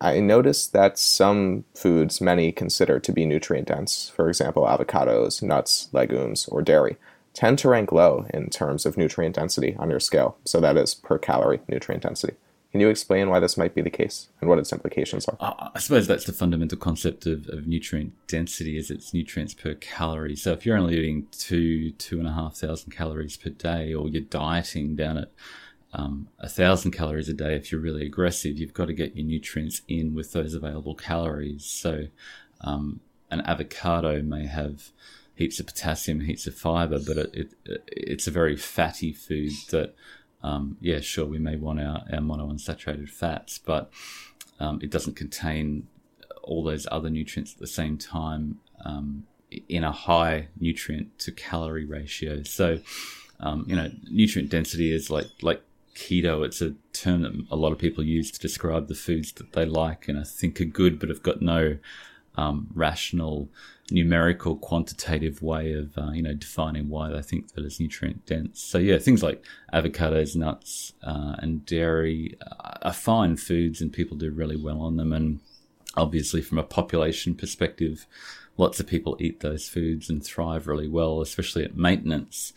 [0.00, 5.88] I noticed that some foods many consider to be nutrient dense, for example, avocados, nuts,
[5.92, 6.96] legumes, or dairy,
[7.34, 10.38] tend to rank low in terms of nutrient density on your scale.
[10.44, 12.34] So, that is per calorie nutrient density.
[12.70, 15.70] Can you explain why this might be the case and what its implications are?
[15.74, 20.36] I suppose that's the fundamental concept of, of nutrient density is its nutrients per calorie.
[20.36, 24.08] So if you're only eating two, two and a half thousand calories per day, or
[24.08, 25.30] you're dieting down at
[25.92, 29.26] um, a thousand calories a day, if you're really aggressive, you've got to get your
[29.26, 31.64] nutrients in with those available calories.
[31.64, 32.06] So
[32.60, 33.00] um,
[33.32, 34.90] an avocado may have
[35.34, 39.94] heaps of potassium, heaps of fiber, but it, it, it's a very fatty food that
[40.42, 43.90] um, yeah, sure, we may want our, our monounsaturated fats, but
[44.58, 45.86] um, it doesn't contain
[46.42, 49.26] all those other nutrients at the same time um,
[49.68, 52.42] in a high nutrient to calorie ratio.
[52.42, 52.80] So,
[53.40, 55.62] um, you know, nutrient density is like like
[55.94, 56.44] keto.
[56.44, 59.64] It's a term that a lot of people use to describe the foods that they
[59.64, 61.78] like and I think are good, but have got no
[62.36, 63.48] um, rational,
[63.90, 68.62] numerical, quantitative way of uh, you know defining why they think that it's nutrient dense.
[68.62, 72.36] So yeah, things like avocados, nuts, uh, and dairy
[72.82, 75.12] are fine foods, and people do really well on them.
[75.12, 75.40] And
[75.96, 78.06] obviously, from a population perspective,
[78.56, 82.52] lots of people eat those foods and thrive really well, especially at maintenance.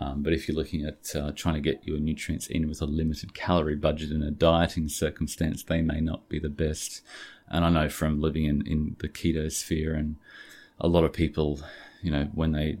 [0.00, 2.86] Um, but if you're looking at uh, trying to get your nutrients in with a
[2.86, 7.02] limited calorie budget in a dieting circumstance, they may not be the best.
[7.48, 10.16] And I know from living in, in the keto sphere, and
[10.80, 11.60] a lot of people,
[12.02, 12.78] you know, when they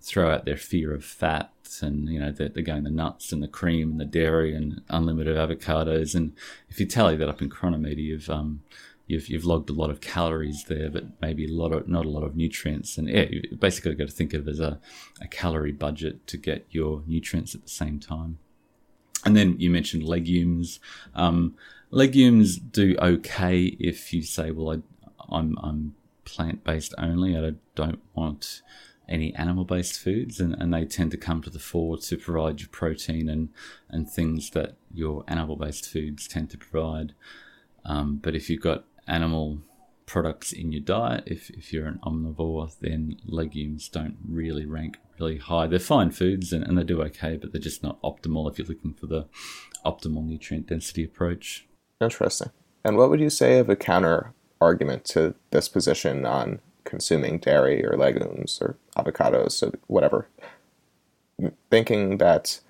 [0.00, 3.42] throw out their fear of fat and, you know, they're, they're going the nuts and
[3.42, 6.14] the cream and the dairy and unlimited avocados.
[6.14, 6.32] And
[6.70, 8.62] if you tally that up in Cronometer, you've, um,
[9.08, 12.10] you've, you've logged a lot of calories there, but maybe a lot of, not a
[12.10, 12.96] lot of nutrients.
[12.96, 14.78] And yeah, you basically got to think of it as a,
[15.20, 18.38] a calorie budget to get your nutrients at the same time.
[19.24, 20.78] And then you mentioned legumes.
[21.14, 21.56] Um,
[21.90, 25.94] legumes do okay if you say, well, I, I'm, I'm
[26.24, 27.34] plant based only.
[27.34, 28.62] And I don't want
[29.08, 32.60] any animal based foods, and, and they tend to come to the fore to provide
[32.60, 33.48] your protein and,
[33.88, 37.14] and things that your animal based foods tend to provide.
[37.86, 39.58] Um, but if you've got animal
[40.08, 45.36] products in your diet, if, if you're an omnivore, then legumes don't really rank really
[45.36, 45.66] high.
[45.66, 48.66] They're fine foods and, and they do okay, but they're just not optimal if you're
[48.66, 49.26] looking for the
[49.84, 51.66] optimal nutrient density approach.
[52.00, 52.50] Interesting.
[52.84, 57.84] And what would you say of a counter argument to this position on consuming dairy
[57.84, 60.28] or legumes or avocados or whatever?
[61.70, 62.60] Thinking that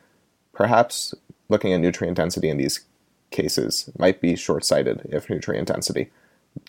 [0.53, 1.15] perhaps
[1.49, 2.81] looking at nutrient density in these
[3.31, 6.11] cases might be short sighted if nutrient density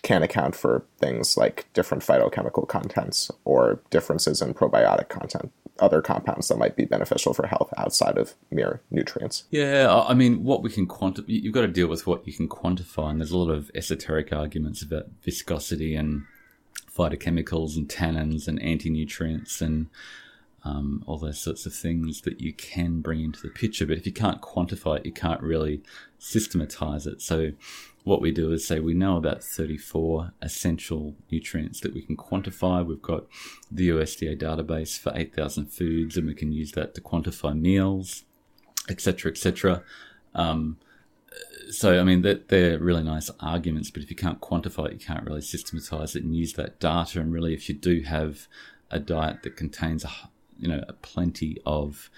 [0.02, 6.48] can account for things like different phytochemical contents or differences in probiotic content other compounds
[6.48, 9.44] that might be beneficial for health outside of mere nutrients.
[9.50, 12.48] Yeah, I mean, what we can quantify, you've got to deal with what you can
[12.48, 16.24] quantify, and there's a lot of esoteric arguments about viscosity and
[16.94, 19.88] phytochemicals and tannins and anti nutrients and
[20.62, 23.86] um, all those sorts of things that you can bring into the picture.
[23.86, 25.82] But if you can't quantify it, you can't really
[26.18, 27.22] systematize it.
[27.22, 27.52] So
[28.04, 32.84] what we do is say we know about 34 essential nutrients that we can quantify.
[32.84, 33.26] We've got
[33.70, 38.24] the USDA database for 8,000 foods, and we can use that to quantify meals,
[38.88, 39.82] etc., etc.
[40.34, 40.78] Um,
[41.70, 45.06] so, I mean, they're, they're really nice arguments, but if you can't quantify it, you
[45.06, 47.20] can't really systematize it and use that data.
[47.20, 48.48] And really, if you do have
[48.90, 50.10] a diet that contains, a,
[50.58, 52.10] you know, a plenty of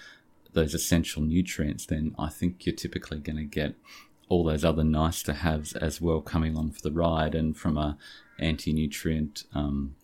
[0.53, 3.75] those essential nutrients, then I think you're typically going to get
[4.33, 7.35] all those other nice to haves as well coming on for the ride.
[7.35, 7.99] And from a
[8.39, 9.95] anti nutrient um,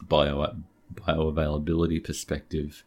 [0.00, 0.56] bio
[0.94, 2.84] bioavailability perspective,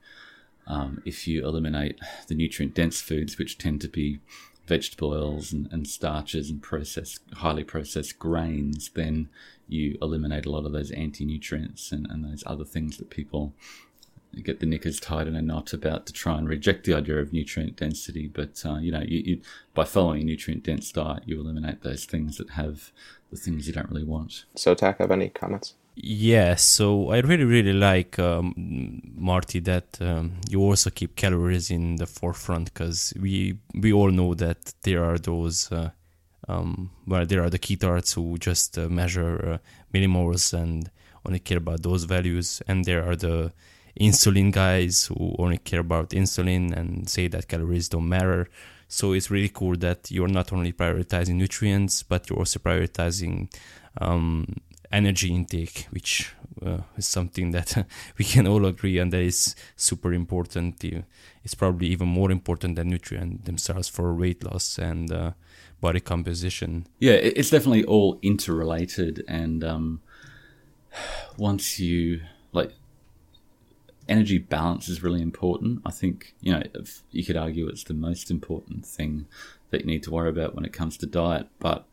[0.65, 4.19] um, if you eliminate the nutrient dense foods, which tend to be
[4.65, 9.29] vegetable oils and, and, starches and processed, highly processed grains, then
[9.67, 13.53] you eliminate a lot of those anti nutrients and, and those other things that people
[14.43, 17.33] get the knickers tied in a knot about to try and reject the idea of
[17.33, 18.27] nutrient density.
[18.27, 19.41] But uh, you know, you, you,
[19.73, 22.91] by following a nutrient dense diet, you eliminate those things that have
[23.31, 24.45] the things you don't really want.
[24.55, 25.75] Szotak, have any comments?
[25.95, 31.97] Yeah, so I really, really like um, Marty that um, you also keep calories in
[31.97, 35.71] the forefront because we we all know that there are those.
[35.71, 35.91] Uh,
[36.47, 39.57] um, well, there are the ketards who just uh, measure uh,
[39.93, 40.89] millimoles and
[41.25, 43.51] only care about those values, and there are the
[43.99, 48.49] insulin guys who only care about insulin and say that calories don't matter.
[48.87, 53.53] So it's really cool that you're not only prioritizing nutrients, but you're also prioritizing
[54.01, 54.47] um,
[54.91, 56.33] energy intake, which
[56.65, 57.85] uh, is something that
[58.17, 60.83] we can all agree on that is super important.
[61.43, 65.31] It's probably even more important than nutrients themselves for weight loss and uh,
[65.81, 66.87] body composition.
[66.99, 70.01] Yeah, it's definitely all interrelated, and um,
[71.37, 72.21] once you
[72.51, 72.73] like
[74.09, 75.81] energy balance is really important.
[75.85, 76.63] I think you know
[77.11, 79.27] you could argue it's the most important thing
[79.69, 81.85] that you need to worry about when it comes to diet, but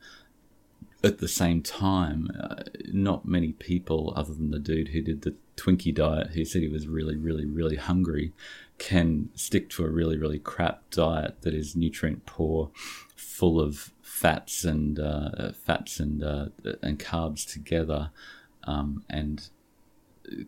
[1.05, 5.35] at the same time, uh, not many people, other than the dude who did the
[5.57, 8.33] Twinkie diet, who said he was really, really, really hungry,
[8.79, 12.71] can stick to a really, really crap diet that is nutrient poor,
[13.15, 16.47] full of fats and uh, fats and uh,
[16.83, 18.11] and carbs together,
[18.65, 19.49] um, and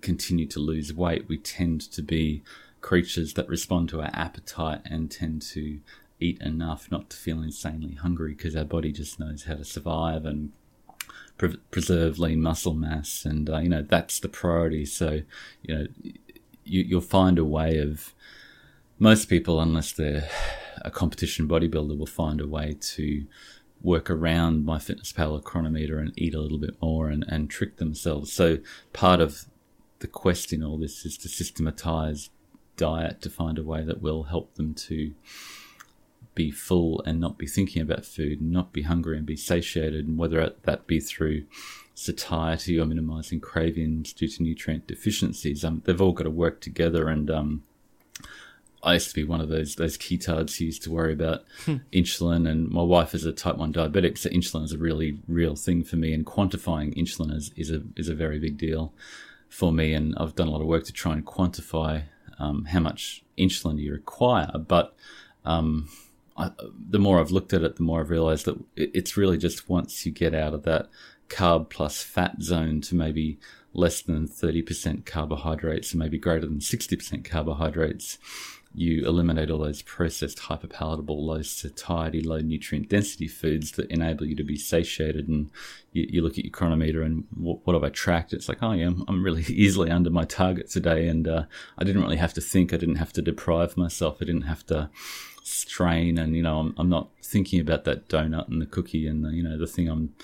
[0.00, 1.28] continue to lose weight.
[1.28, 2.42] We tend to be
[2.80, 5.80] creatures that respond to our appetite and tend to
[6.20, 10.24] eat enough not to feel insanely hungry because our body just knows how to survive
[10.24, 10.52] and
[11.36, 15.22] pre- preserve lean muscle mass and uh, you know that's the priority so
[15.62, 15.86] you know
[16.64, 18.14] you, you'll find a way of
[18.98, 20.28] most people unless they're
[20.82, 23.24] a competition bodybuilder will find a way to
[23.80, 27.76] work around my MyFitnessPal or Cronometer and eat a little bit more and, and trick
[27.76, 28.58] themselves so
[28.92, 29.46] part of
[30.00, 32.30] the quest in all this is to systematize
[32.76, 35.12] diet to find a way that will help them to
[36.34, 40.16] be full and not be thinking about food, not be hungry and be satiated, and
[40.16, 41.44] whether that be through
[41.94, 47.08] satiety or minimizing cravings due to nutrient deficiencies, um, they've all got to work together.
[47.08, 47.64] And um,
[48.84, 51.78] I used to be one of those those ketards who used to worry about hmm.
[51.92, 55.56] insulin, and my wife is a type one diabetic, so insulin is a really real
[55.56, 58.92] thing for me, and quantifying insulin is, is a is a very big deal
[59.48, 59.94] for me.
[59.94, 62.04] And I've done a lot of work to try and quantify
[62.38, 64.94] um, how much insulin you require, but
[65.44, 65.88] um,
[66.36, 66.50] I,
[66.90, 70.06] the more I've looked at it, the more I've realized that it's really just once
[70.06, 70.88] you get out of that
[71.28, 73.38] carb plus fat zone to maybe
[73.72, 78.18] less than 30% carbohydrates and maybe greater than 60% carbohydrates,
[78.74, 84.36] you eliminate all those processed, hyperpalatable, low satiety, low nutrient density foods that enable you
[84.36, 85.26] to be satiated.
[85.26, 85.50] And
[85.92, 88.32] you, you look at your Cronometer and what, what, have I tracked?
[88.32, 91.08] It's like, oh yeah, I'm, I'm really easily under my target today.
[91.08, 91.44] And uh,
[91.78, 92.72] I didn't really have to think.
[92.72, 94.18] I didn't have to deprive myself.
[94.20, 94.90] I didn't have to
[95.48, 99.24] strain and you know I'm, I'm not thinking about that donut and the cookie and
[99.24, 100.14] the, you know the thing I'm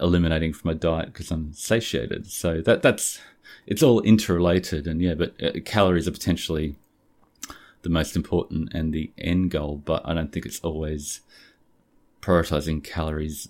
[0.00, 3.20] eliminating from my diet because I'm satiated so that that's
[3.66, 6.76] it's all interrelated and yeah but uh, calories are potentially
[7.84, 11.20] the most important and the end goal but I don't think it's always
[12.20, 13.48] prioritizing calories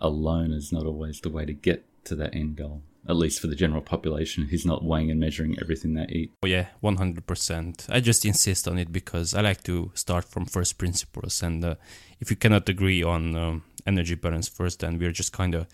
[0.00, 3.46] alone is not always the way to get to that end goal at least for
[3.46, 6.32] the general population who's not weighing and measuring everything they eat.
[6.42, 7.86] Oh yeah, 100%.
[7.88, 11.42] I just insist on it because I like to start from first principles.
[11.42, 11.74] And uh,
[12.20, 15.66] if you cannot agree on um, energy balance first, then we're just kind of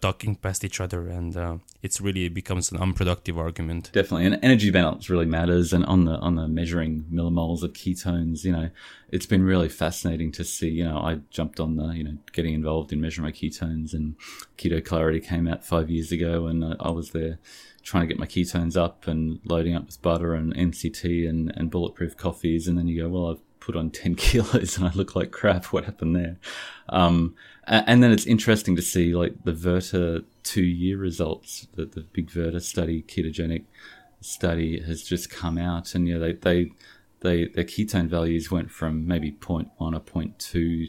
[0.00, 3.90] talking past each other, and uh, it's really it becomes an unproductive argument.
[3.92, 5.72] Definitely, and energy balance really matters.
[5.72, 8.70] And on the on the measuring millimoles of ketones, you know,
[9.10, 10.68] it's been really fascinating to see.
[10.68, 14.16] You know, I jumped on the you know getting involved in measuring my ketones, and
[14.56, 17.38] Keto Clarity came out five years ago, and uh, I was there
[17.82, 21.70] trying to get my ketones up and loading up with butter and MCT and, and
[21.70, 25.14] bulletproof coffees, and then you go, well, I've put on 10 kilos and I look
[25.14, 25.66] like crap.
[25.66, 26.38] What happened there?
[26.88, 27.34] Um,
[27.66, 32.30] and then it's interesting to see like the Virta two year results, that the big
[32.30, 33.64] Virta study, ketogenic
[34.22, 35.94] study has just come out.
[35.94, 36.72] And yeah, they, they,
[37.20, 40.88] they, their ketone values went from maybe 0.1 or 0.2 to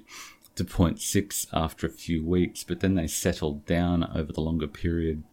[0.55, 5.23] 0.6 after a few weeks, but then they settled down over the longer period.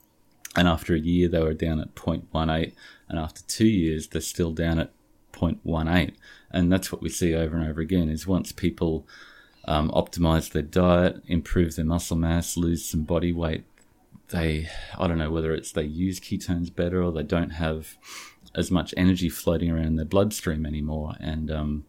[0.57, 2.73] And after a year, they were down at 0.18.
[3.09, 4.91] And after two years, they're still down at
[5.33, 6.15] 0.18
[6.51, 9.07] and that's what we see over and over again is once people
[9.67, 13.65] um, optimize their diet improve their muscle mass lose some body weight
[14.29, 17.97] they i don't know whether it's they use ketones better or they don't have
[18.57, 21.15] as much energy floating around their bloodstream anymore.
[21.21, 21.85] And um,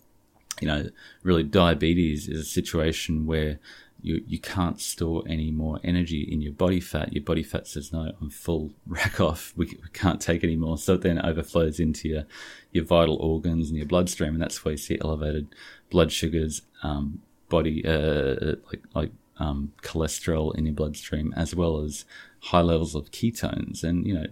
[0.60, 0.90] you know
[1.24, 3.60] really diabetes is a situation where
[4.02, 7.14] you you can't store any more energy in your body fat.
[7.14, 8.72] Your body fat says no, I'm full.
[8.88, 9.54] Rack off.
[9.56, 10.78] We, we can't take any more.
[10.78, 12.24] So it then overflows into your
[12.72, 15.48] your vital organs and your bloodstream, and that's where you see elevated
[15.90, 22.06] blood sugars, um, body uh, like like um, cholesterol in your bloodstream, as well as
[22.40, 23.84] high levels of ketones.
[23.84, 24.28] And you know,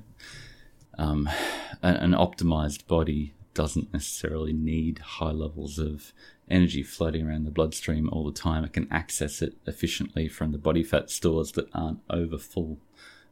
[0.98, 1.30] um,
[1.82, 6.14] an, an optimized body doesn't necessarily need high levels of
[6.50, 8.64] energy floating around the bloodstream all the time.
[8.64, 12.80] It can access it efficiently from the body fat stores that aren't over full.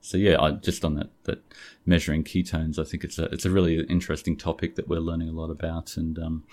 [0.01, 1.41] So yeah, I, just on that, that
[1.85, 5.31] measuring ketones, I think it's a it's a really interesting topic that we're learning a
[5.31, 6.43] lot about, and um,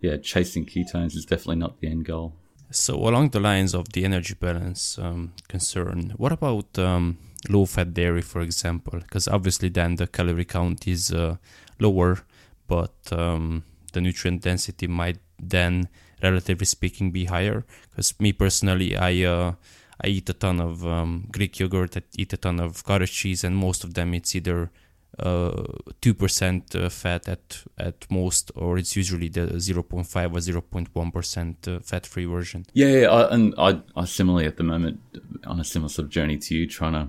[0.00, 2.34] yeah, chasing ketones is definitely not the end goal.
[2.70, 7.18] So, along the lines of the energy balance um, concern, what about um,
[7.48, 9.00] low fat dairy, for example?
[9.00, 11.36] Because obviously, then the calorie count is uh,
[11.80, 12.20] lower,
[12.68, 15.88] but um, the nutrient density might then,
[16.22, 17.64] relatively speaking, be higher.
[17.90, 19.54] Because me personally, I uh,
[20.02, 23.44] I eat a ton of um, Greek yogurt, I eat a ton of cottage cheese,
[23.44, 24.70] and most of them it's either
[25.18, 25.64] uh,
[26.00, 30.40] two percent uh, fat at at most, or it's usually the zero point five or
[30.40, 32.64] zero point one percent uh, fat free version.
[32.72, 35.00] Yeah, yeah I, and I, I similarly at the moment
[35.46, 37.08] on a similar sort of journey to you, trying to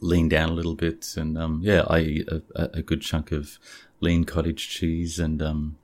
[0.00, 3.58] lean down a little bit, and um, yeah, I eat a, a, good chunk of
[4.00, 5.76] lean cottage cheese, and um,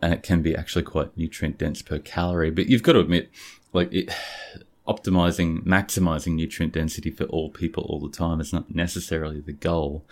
[0.00, 2.50] and it can be actually quite nutrient dense per calorie.
[2.50, 3.30] But you've got to admit,
[3.72, 4.10] like it,
[4.88, 10.04] optimizing, maximizing nutrient density for all people all the time is not necessarily the goal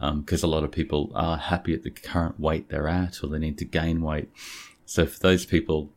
[0.00, 3.28] because um, a lot of people are happy at the current weight they're at or
[3.28, 4.30] they need to gain weight.
[4.84, 5.90] So for those people,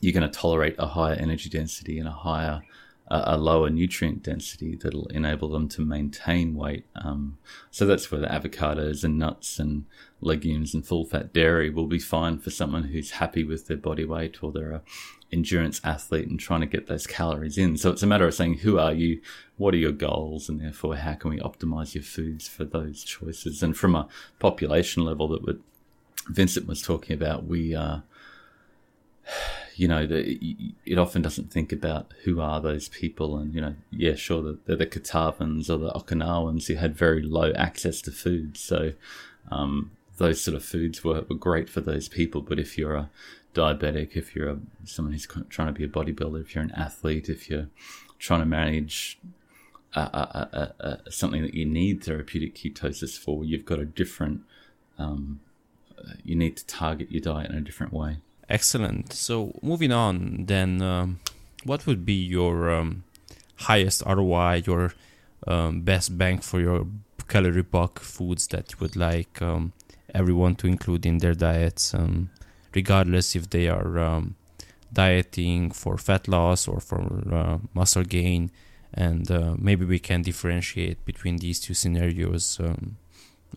[0.00, 2.62] you're going to tolerate a higher energy density and a higher,
[3.08, 6.84] uh, a lower nutrient density that'll enable them to maintain weight.
[6.96, 7.38] Um,
[7.70, 9.86] so that's where the avocados and nuts and
[10.20, 14.04] legumes and full fat dairy will be fine for someone who's happy with their body
[14.04, 14.82] weight or they're a
[15.30, 17.76] endurance athlete and trying to get those calories in.
[17.76, 19.20] So it's a matter of saying, who are you?
[19.56, 20.48] What are your goals?
[20.48, 23.62] And therefore, how can we optimize your foods for those choices?
[23.62, 24.08] And from a
[24.38, 25.62] population level that would,
[26.28, 27.98] Vincent was talking about, we, uh,
[29.76, 33.36] you know, the, it often doesn't think about who are those people.
[33.36, 37.52] And, you know, yeah, sure, they're the Kitavans or the Okinawans who had very low
[37.52, 38.56] access to food.
[38.56, 38.92] So,
[39.50, 42.42] um, those sort of foods were, were great for those people.
[42.42, 43.10] But if you're a
[43.54, 47.28] diabetic, if you're a, someone who's trying to be a bodybuilder, if you're an athlete,
[47.28, 47.68] if you're
[48.18, 49.18] trying to manage
[51.08, 54.42] something that you need therapeutic ketosis for, you've got a different,
[54.98, 55.40] um,
[56.24, 58.18] you need to target your diet in a different way.
[58.48, 59.12] Excellent.
[59.12, 61.20] So moving on, then, um,
[61.64, 63.04] what would be your um,
[63.56, 64.94] highest ROI, your
[65.46, 66.86] um, best bang for your
[67.28, 69.72] calorie buck foods that you would like um,
[70.14, 71.94] everyone to include in their diets?
[71.94, 72.30] Um,
[72.74, 74.36] regardless if they are um,
[74.92, 77.00] dieting for fat loss or for
[77.32, 78.50] uh, muscle gain.
[78.94, 82.96] And uh, maybe we can differentiate between these two scenarios um,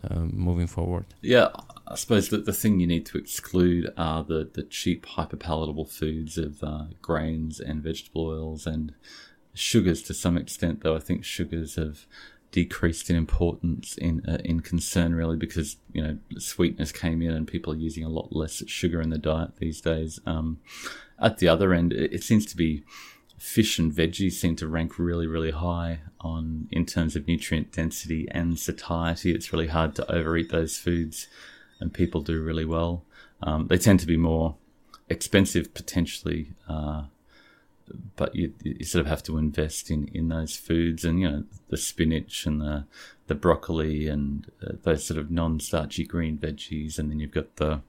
[0.10, 1.06] uh, moving forward.
[1.22, 1.50] Yeah,
[1.88, 6.38] I suppose that the thing you need to exclude are the, the cheap, hyperpalatable foods
[6.38, 8.94] of uh, grains and vegetable oils and
[9.54, 12.06] sugars to some extent, though I think sugars have
[12.52, 17.48] decreased in importance in uh, in concern really because you know sweetness came in and
[17.48, 20.20] people are using a lot less sugar in the diet these days.
[20.26, 20.60] Um,
[21.20, 22.84] at the other end, it, seems to be
[23.38, 28.28] fish and veggies seem to rank really really high on in terms of nutrient density
[28.32, 29.34] and satiety.
[29.34, 31.28] It's really hard to overeat those foods,
[31.80, 33.04] and people do really well.
[33.42, 34.56] Um, they tend to be more
[35.10, 36.54] expensive potentially.
[36.68, 37.04] Uh,
[38.16, 41.44] but you, you sort of have to invest in, in those foods and you know
[41.70, 42.86] the spinach and the
[43.28, 47.00] the broccoli and uh, those sort of non-starchy green veggies.
[47.00, 47.82] And then you've got the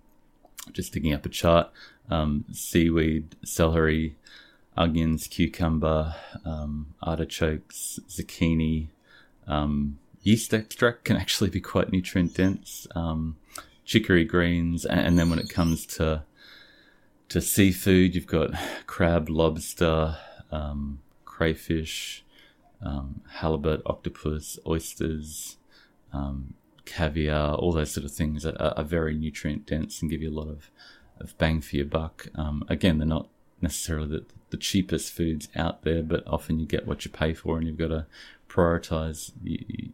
[0.72, 1.70] just picking up a chart
[2.10, 4.16] um, seaweed celery
[4.76, 8.86] onions cucumber um, artichokes zucchini
[9.46, 13.36] um, yeast extract can actually be quite nutrient dense um,
[13.84, 14.84] chicory greens.
[14.84, 16.22] And, and then when it comes to
[17.32, 18.50] to seafood, you've got
[18.86, 20.18] crab, lobster,
[20.50, 22.22] um, crayfish,
[22.82, 25.56] um, halibut, octopus, oysters,
[26.12, 26.52] um,
[26.84, 30.38] caviar, all those sort of things are, are, very nutrient dense and give you a
[30.38, 30.70] lot of,
[31.20, 32.28] of bang for your buck.
[32.34, 33.28] Um, again, they're not
[33.62, 37.56] necessarily the, the cheapest foods out there, but often you get what you pay for,
[37.56, 38.04] and you've got to
[38.46, 39.32] prioritize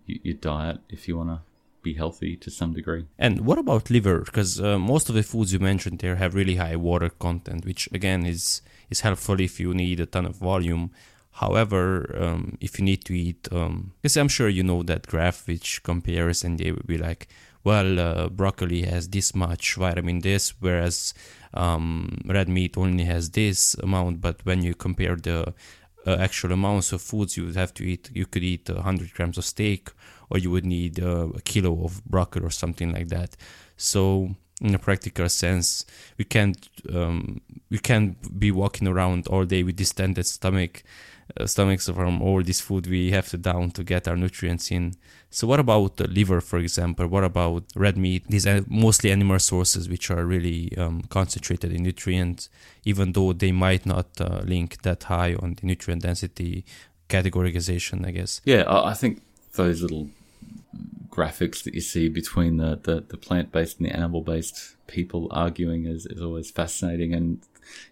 [0.06, 1.40] your diet if you want to
[1.82, 3.06] be healthy to some degree.
[3.18, 4.20] And what about liver?
[4.20, 7.88] Because uh, most of the foods you mentioned there have really high water content, which
[7.92, 10.90] again is is helpful if you need a ton of volume.
[11.32, 15.46] However, um, if you need to eat, because um, I'm sure you know that graph
[15.46, 17.28] which compares, and they will be like,
[17.62, 21.14] well, uh, broccoli has this much vitamin this, whereas
[21.54, 24.20] um, red meat only has this amount.
[24.20, 25.54] But when you compare the
[26.06, 29.38] uh, actual amounts of foods you would have to eat, you could eat 100 grams
[29.38, 29.90] of steak
[30.30, 33.36] or you would need uh, a kilo of broccoli or something like that.
[33.76, 39.62] So in a practical sense, we can't um, we can't be walking around all day
[39.62, 40.82] with distended stomach
[41.36, 44.94] uh, stomachs from all this food we have to down to get our nutrients in.
[45.30, 47.06] So what about the liver, for example?
[47.06, 48.24] What about red meat?
[48.28, 52.48] These are mostly animal sources which are really um, concentrated in nutrients,
[52.84, 56.64] even though they might not uh, link that high on the nutrient density
[57.10, 58.40] categorization, I guess.
[58.44, 59.20] Yeah, I think
[59.52, 60.08] those little
[61.18, 65.28] graphics that you see between the, the, the plant based and the animal based people
[65.32, 67.12] arguing is, is always fascinating.
[67.12, 67.40] And,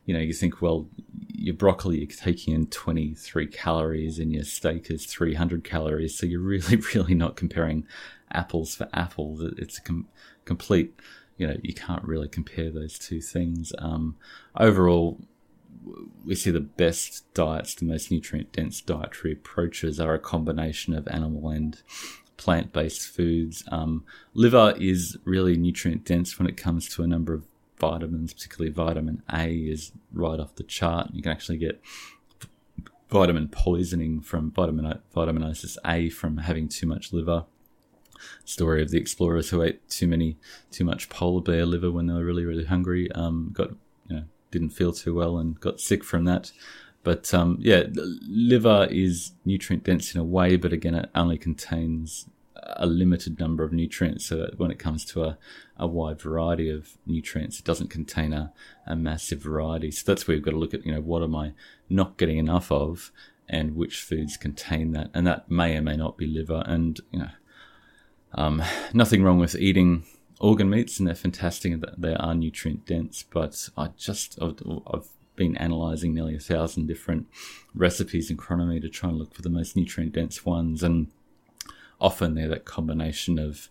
[0.05, 0.89] you know, you think, well,
[1.33, 6.17] your broccoli you're taking in 23 calories and your steak is 300 calories.
[6.17, 7.87] So you're really really not comparing
[8.31, 9.41] apples for apples.
[9.59, 10.09] It's a com-
[10.45, 10.95] complete
[11.39, 13.73] you know you can't really compare those two things.
[13.79, 14.17] Um,
[14.59, 15.21] overall
[16.25, 21.07] we see the best diets the most nutrient dense dietary approaches are a combination of
[21.09, 21.83] animal and
[22.37, 27.45] plant-based foods um, liver is really nutrient dense when it comes to a number of
[27.79, 31.11] vitamins, particularly vitamin A, is right off the chart.
[31.13, 31.81] You can actually get
[33.09, 37.45] vitamin poisoning from vitamin vitaminosis A from having too much liver.
[38.45, 40.37] Story of the explorers who ate too many,
[40.71, 43.13] too much polar bear liver when they were really, really hungry.
[43.13, 43.71] Um, got
[44.09, 46.51] you know didn't feel too well and got sick from that.
[47.07, 52.29] But um, yeah, liver is nutrient dense in a way, but again, it only contains
[52.57, 54.27] a limited number of nutrients.
[54.27, 55.39] So when it comes to a,
[55.77, 58.53] a wide variety of nutrients, it doesn't contain a,
[58.89, 59.93] a massive variety.
[59.93, 61.53] So that's where we've got to look at, you know, what am I
[61.89, 63.13] not getting enough of
[63.49, 65.11] and which foods contain that.
[65.15, 66.65] And that may or may not be liver.
[66.67, 67.31] And, you know,
[68.35, 70.05] um, nothing wrong with eating
[70.41, 73.23] organ meats and they're fantastic and they are nutrient dense.
[73.23, 74.61] But I just, I've,
[74.93, 75.07] I've
[75.37, 77.27] been analyzing nearly a thousand different
[77.75, 80.83] recipes in Cronometer to try and look for the most nutrient dense ones.
[80.83, 81.09] And
[82.01, 83.69] often they're that combination of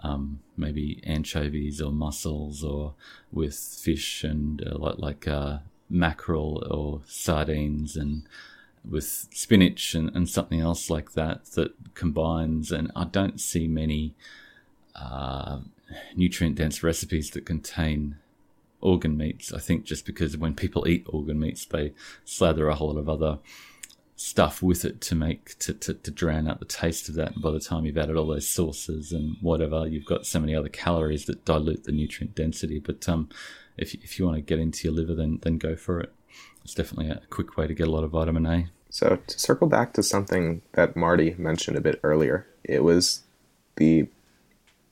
[0.00, 2.94] um, maybe anchovies or mussels or
[3.32, 5.58] with fish and uh, like, like uh,
[5.88, 8.22] mackerel or sardines and
[8.88, 12.70] with spinach and, and something else like that that combines.
[12.70, 14.14] And I don't see many
[14.94, 15.60] uh,
[16.14, 18.16] nutrient dense recipes that contain
[18.86, 19.52] organ meats.
[19.52, 21.92] I think just because when people eat organ meats, they
[22.24, 23.38] slather a whole lot of other
[24.14, 27.32] stuff with it to make to, to, to drown out the taste of that.
[27.32, 30.54] And by the time you've added all those sauces and whatever, you've got so many
[30.54, 32.78] other calories that dilute the nutrient density.
[32.78, 33.28] But um,
[33.76, 36.12] if if you want to get into your liver, then then go for it.
[36.64, 38.70] It's definitely a quick way to get a lot of vitamin A.
[38.88, 43.22] So to circle back to something that Marty mentioned a bit earlier, it was
[43.76, 44.08] the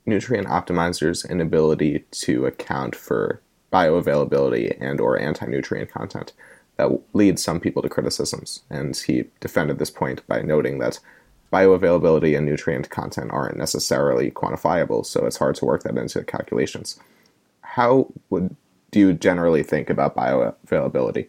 [0.04, 3.40] nutrient optimizer's inability to account for
[3.74, 6.32] bioavailability and or anti-nutrient content
[6.76, 8.62] that leads some people to criticisms.
[8.70, 11.00] And he defended this point by noting that
[11.52, 17.00] bioavailability and nutrient content aren't necessarily quantifiable, so it's hard to work that into calculations.
[17.62, 18.56] How would
[18.92, 21.26] do you generally think about bioavailability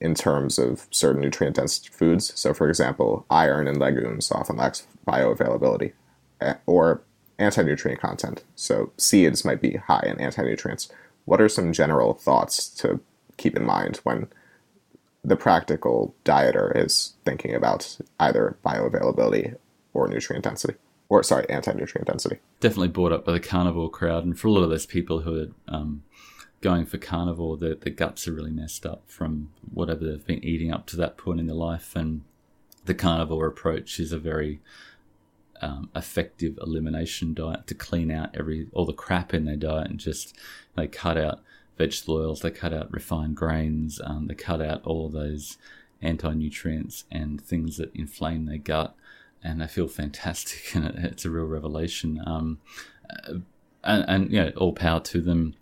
[0.00, 2.32] in terms of certain nutrient dense foods?
[2.38, 5.92] So, for example, iron in legumes often lacks bioavailability,
[6.40, 7.02] eh, or
[7.38, 8.42] anti nutrient content.
[8.56, 10.88] So, seeds might be high in anti nutrients.
[11.24, 13.00] What are some general thoughts to
[13.36, 14.28] keep in mind when
[15.24, 19.56] the practical dieter is thinking about either bioavailability
[19.94, 20.74] or nutrient density,
[21.08, 22.40] or sorry, anti-nutrient density.
[22.60, 25.42] Definitely brought up by the carnivore crowd, and for a lot of those people who
[25.42, 26.02] are um,
[26.60, 30.86] going for carnivore, the guts are really messed up from whatever they've been eating up
[30.86, 32.22] to that point in their life, and
[32.84, 34.60] the carnivore approach is a very
[35.60, 39.98] um, effective elimination diet to clean out every all the crap in their diet and
[39.98, 40.36] just
[40.76, 41.40] they cut out
[41.76, 45.58] vegetable oils, they cut out refined grains, um, they cut out all those
[46.00, 48.94] anti nutrients and things that inflame their gut,
[49.42, 52.22] and they feel fantastic, and it, it's a real revelation.
[52.24, 52.58] Um,
[53.10, 53.34] uh,
[53.82, 55.54] and, and you know, all power to them.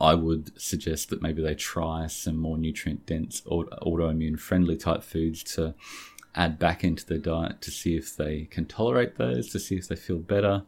[0.00, 5.44] I would suggest that maybe they try some more nutrient dense, autoimmune friendly type foods
[5.54, 5.74] to
[6.34, 9.88] add back into their diet to see if they can tolerate those, to see if
[9.88, 10.62] they feel better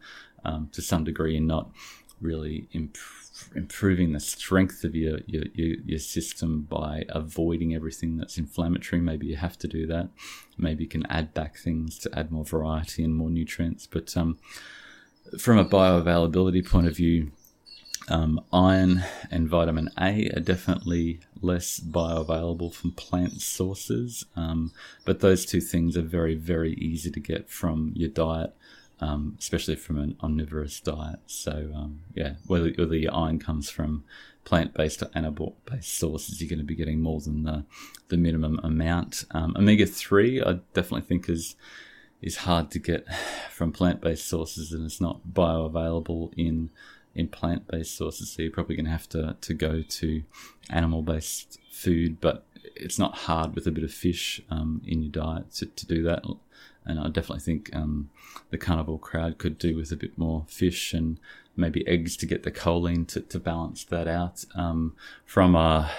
[0.45, 1.71] um, to some degree, and not
[2.21, 8.39] really improve improving the strength of your, your, your, your, system by avoiding everything that's
[8.39, 9.03] inflammatory.
[9.03, 10.09] Maybe you have to do that.
[10.57, 13.87] Maybe you can add back things to add more variety and more nutrients.
[13.87, 14.39] But um,
[15.39, 17.33] from a bioavailability point of view,
[18.09, 24.73] um, iron and vitamin A are definitely less bioavailable from plant sources, um,
[25.05, 28.55] but those two things are very, very easy to get from your diet
[29.01, 31.19] um, especially from an omnivorous diet.
[31.27, 34.05] So um, yeah, whether, whether your iron comes from
[34.45, 37.65] plant-based or animal-based sources, you're going to be getting more than the
[38.09, 39.25] the minimum amount.
[39.31, 41.57] Um, omega three, I definitely think is
[42.23, 43.07] is hard to get
[43.51, 46.71] from plant-based sources, and it's not bioavailable in
[47.15, 48.31] in plant-based sources.
[48.31, 50.23] So you're probably going to have to to go to
[50.71, 52.47] animal-based food, but
[52.77, 56.03] it's not hard with a bit of fish um, in your diet to, to do
[56.03, 56.25] that
[56.87, 58.11] and I definitely think um,
[58.51, 61.19] the carnivore crowd could do with a bit more fish and
[61.57, 64.45] maybe eggs to get the choline to, to balance that out.
[64.55, 64.95] Um,
[65.25, 65.91] from a,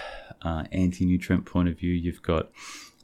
[0.42, 2.52] a anti-nutrient point of view, you've got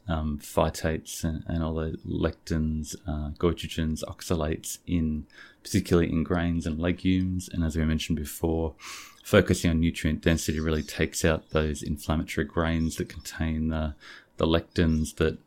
[0.08, 5.26] um, phytates and, and, all the lectins, uh, goitrogens, oxalates in
[5.62, 7.48] particularly in grains and legumes.
[7.48, 8.74] And as we mentioned before,
[9.22, 13.94] focusing on nutrient density really takes out those inflammatory grains that contain the
[14.38, 15.38] the lectins that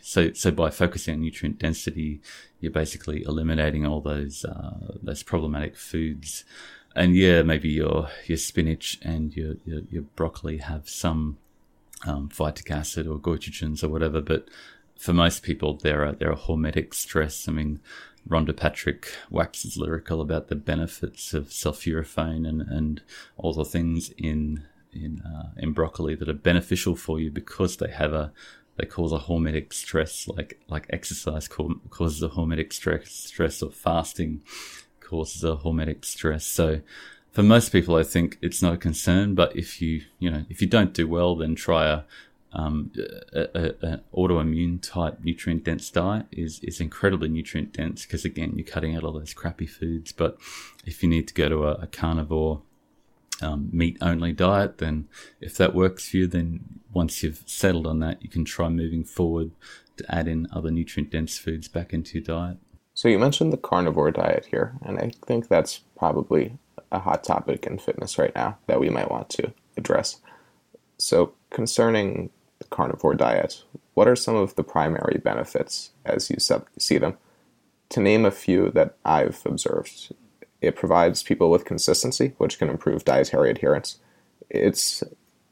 [0.00, 2.20] so so by focusing on nutrient density,
[2.60, 6.44] you're basically eliminating all those uh, those problematic foods.
[6.96, 11.38] And yeah, maybe your your spinach and your your, your broccoli have some
[12.06, 14.48] um, phytic acid or goitrogens or whatever, but
[14.96, 17.48] for most people, they're a, they're hormetic stress.
[17.48, 17.80] I mean,
[18.28, 23.02] Rhonda Patrick waxes lyrical about the benefits of sulforaphane and, and
[23.36, 27.90] all the things in in uh, in broccoli that are beneficial for you because they
[27.90, 28.32] have a
[28.76, 34.42] they cause a hormetic stress like like exercise causes a hormetic stress stress or fasting
[35.00, 36.80] causes a hormetic stress so
[37.32, 40.60] for most people i think it's not a concern but if you you know if
[40.60, 42.02] you don't do well then try a
[42.52, 42.90] um,
[43.32, 48.96] an autoimmune type nutrient dense diet is, is incredibly nutrient dense because again you're cutting
[48.96, 50.36] out all those crappy foods but
[50.84, 52.62] if you need to go to a, a carnivore
[53.42, 55.08] um, meat only diet, then
[55.40, 59.04] if that works for you, then once you've settled on that, you can try moving
[59.04, 59.52] forward
[59.96, 62.58] to add in other nutrient dense foods back into your diet.
[63.00, 66.58] So you mentioned the carnivore diet here, and I think that's probably
[66.92, 70.20] a hot topic in fitness right now that we might want to address.
[70.98, 72.28] So concerning
[72.58, 76.36] the carnivore diet, what are some of the primary benefits as you
[76.78, 77.16] see them?
[77.88, 80.14] To name a few that I've observed,
[80.60, 83.98] it provides people with consistency, which can improve dietary adherence.
[84.50, 85.02] It's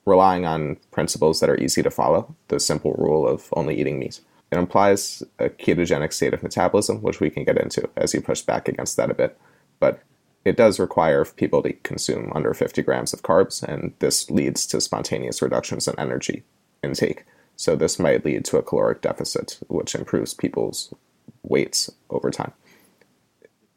[0.05, 4.21] relying on principles that are easy to follow, the simple rule of only eating meat.
[4.51, 8.43] It implies a ketogenic state of metabolism, which we can get into as you push
[8.43, 9.39] back against that a bit.
[9.79, 10.03] But
[10.45, 14.81] it does require people to consume under 50 grams of carbs, and this leads to
[14.81, 16.45] spontaneous reductions in energy
[16.83, 17.25] intake.
[17.57, 20.95] So, this might lead to a caloric deficit, which improves people's
[21.43, 22.53] weights over time.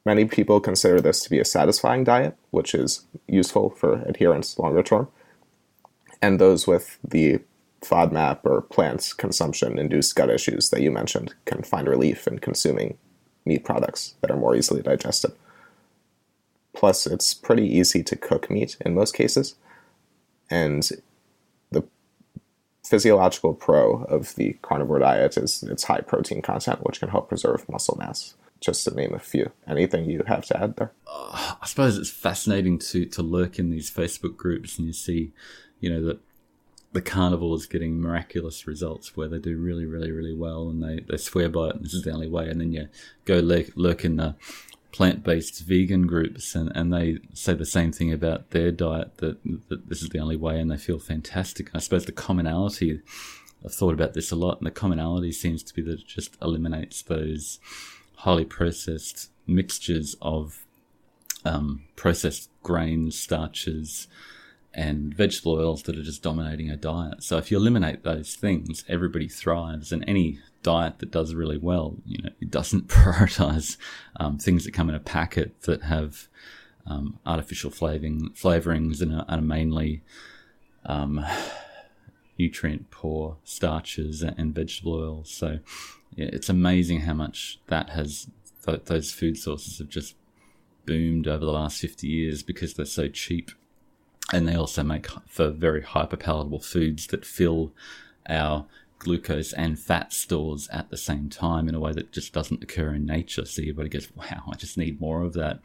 [0.05, 4.83] Many people consider this to be a satisfying diet, which is useful for adherence longer
[4.83, 5.07] term.
[6.21, 7.41] And those with the
[7.83, 12.97] FODMAP or plants consumption induced gut issues that you mentioned can find relief in consuming
[13.45, 15.31] meat products that are more easily digested.
[16.73, 19.55] Plus, it's pretty easy to cook meat in most cases.
[20.49, 20.89] And
[21.71, 21.83] the
[22.83, 27.67] physiological pro of the carnivore diet is its high protein content, which can help preserve
[27.67, 29.51] muscle mass just to name a few.
[29.67, 30.91] Anything you have to add there?
[31.07, 35.33] Uh, I suppose it's fascinating to to lurk in these Facebook groups and you see,
[35.79, 36.19] you know, that
[36.93, 41.17] the carnivores getting miraculous results where they do really, really, really well and they, they
[41.17, 42.49] swear by it and this is the only way.
[42.49, 42.89] And then you
[43.25, 44.35] go lurk, lurk in the
[44.91, 49.37] plant based vegan groups and, and they say the same thing about their diet that,
[49.69, 51.69] that this is the only way and they feel fantastic.
[51.73, 53.01] I suppose the commonality,
[53.63, 56.35] I've thought about this a lot, and the commonality seems to be that it just
[56.41, 57.59] eliminates those
[58.17, 60.65] highly processed mixtures of
[61.45, 64.07] um, processed grains, starches,
[64.73, 67.23] and vegetable oils that are just dominating a diet.
[67.23, 71.95] So if you eliminate those things, everybody thrives, and any diet that does really well,
[72.05, 73.77] you know, it doesn't prioritize
[74.19, 76.27] um, things that come in a packet that have
[76.85, 80.01] um, artificial flavoring, flavorings and are, are mainly
[80.85, 81.25] um,
[82.37, 85.29] nutrient poor starches and vegetable oils.
[85.29, 85.59] So
[86.17, 88.27] it's amazing how much that has
[88.65, 90.15] th- those food sources have just
[90.85, 93.51] boomed over the last 50 years because they're so cheap
[94.31, 97.73] and they also make for very hyperpalatable foods that fill
[98.29, 98.65] our
[98.99, 102.93] glucose and fat stores at the same time in a way that just doesn't occur
[102.93, 103.45] in nature.
[103.45, 105.59] So everybody goes wow i just need more of that.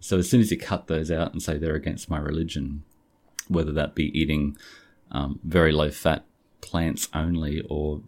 [0.00, 2.84] So as soon as you cut those out and say they're against my religion
[3.48, 4.56] whether that be eating
[5.10, 6.24] um, very low fat
[6.60, 8.02] plants only or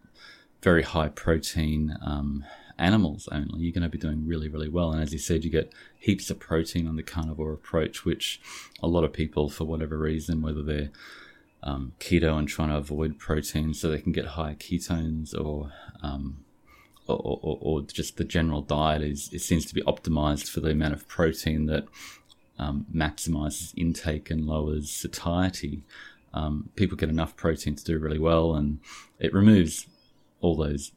[0.62, 2.44] very high protein um,
[2.80, 4.92] animals only, you're going to be doing really, really well.
[4.92, 8.40] And as you said, you get heaps of protein on the carnivore approach, which
[8.82, 10.90] a lot of people, for whatever reason, whether they're
[11.62, 15.72] um, keto and trying to avoid protein so they can get higher ketones or,
[16.02, 16.44] um,
[17.06, 20.70] or, or, or, just the general diet is it seems to be optimized for the
[20.70, 21.86] amount of protein that
[22.58, 25.82] um, maximizes intake and lowers satiety.
[26.32, 28.78] Um, people get enough protein to do really well, and
[29.18, 29.86] it removes
[30.40, 30.92] all those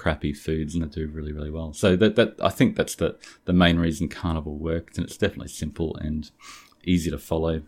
[0.00, 1.74] crappy foods and they do really really well.
[1.74, 5.48] So that that I think that's the the main reason carnivore worked, and it's definitely
[5.48, 6.30] simple and
[6.84, 7.62] easy to follow.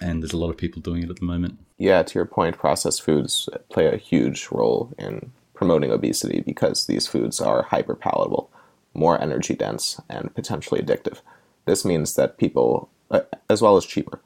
[0.00, 1.58] And there's a lot of people doing it at the moment.
[1.78, 7.06] Yeah, to your point, processed foods play a huge role in promoting obesity because these
[7.06, 8.50] foods are hyper palatable,
[8.94, 11.20] more energy dense, and potentially addictive.
[11.66, 14.20] This means that people, uh, as well as cheaper,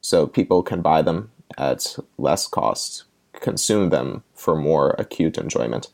[0.00, 3.04] so people can buy them at less cost
[3.40, 5.88] consume them for more acute enjoyment,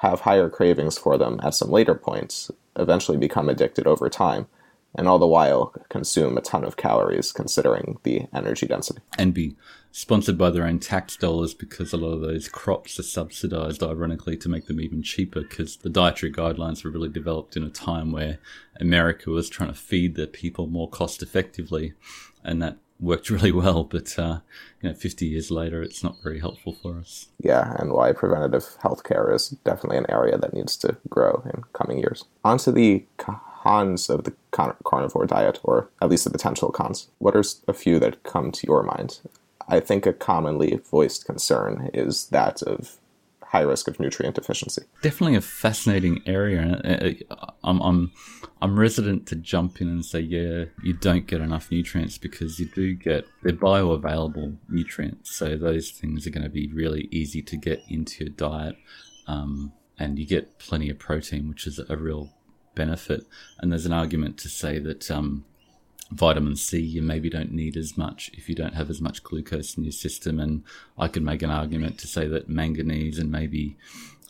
[0.00, 4.46] have higher cravings for them at some later points, eventually become addicted over time,
[4.94, 9.00] and all the while consume a ton of calories considering the energy density.
[9.18, 9.56] And be
[9.92, 14.36] sponsored by their own tax dollars because a lot of those crops are subsidized, ironically,
[14.38, 18.12] to make them even cheaper because the dietary guidelines were really developed in a time
[18.12, 18.38] where
[18.80, 21.94] America was trying to feed their people more cost effectively.
[22.44, 24.40] And that worked really well, but uh,
[24.80, 27.28] you know, 50 years later, it's not very helpful for us.
[27.42, 31.98] Yeah, and why preventative healthcare is definitely an area that needs to grow in coming
[31.98, 32.24] years.
[32.44, 34.34] On to the cons of the
[34.84, 37.08] carnivore diet, or at least the potential cons.
[37.18, 39.20] What are a few that come to your mind?
[39.68, 42.98] I think a commonly voiced concern is that of
[43.56, 44.82] high risk of nutrient deficiency.
[45.02, 47.16] Definitely a fascinating area.
[47.64, 48.12] I'm, I'm,
[48.60, 52.66] I'm resident to jump in and say, yeah, you don't get enough nutrients because you
[52.74, 55.34] do get, they're bioavailable nutrients.
[55.34, 58.76] So those things are going to be really easy to get into your diet.
[59.26, 62.34] Um, and you get plenty of protein, which is a real
[62.74, 63.22] benefit.
[63.58, 65.46] And there's an argument to say that, um,
[66.10, 69.76] vitamin C, you maybe don't need as much if you don't have as much glucose
[69.76, 70.38] in your system.
[70.38, 70.62] And
[70.98, 73.76] I could make an argument to say that manganese and maybe,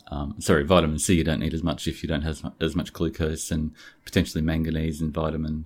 [0.07, 2.93] um, sorry, vitamin C, you don't need as much if you don't have as much
[2.93, 3.71] glucose, and
[4.05, 5.65] potentially manganese and vitamin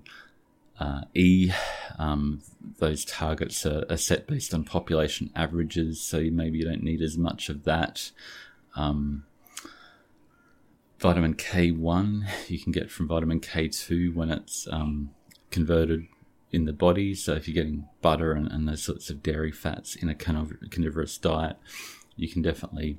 [0.80, 1.52] uh, E.
[1.98, 2.42] Um,
[2.80, 7.18] those targets are, are, set based on population averages, so maybe you don't need as
[7.18, 8.12] much of that.
[8.76, 9.26] Um,
[11.00, 15.10] vitamin K1 you can get from vitamin K2 when it's um,
[15.52, 16.08] converted
[16.52, 17.14] in the body.
[17.16, 21.18] So if you're getting butter and, and those sorts of dairy fats in a carnivorous
[21.18, 21.58] diet,
[22.16, 22.98] you can definitely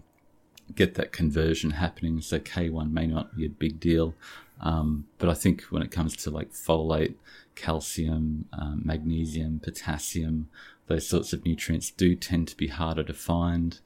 [0.74, 2.20] get that conversion happening.
[2.20, 4.14] So K1 may not be a big deal.
[4.60, 7.14] Um, but I think when it comes to like folate,
[7.54, 10.48] calcium, um, magnesium, potassium,
[10.86, 13.80] those sorts of nutrients do tend to be harder to find.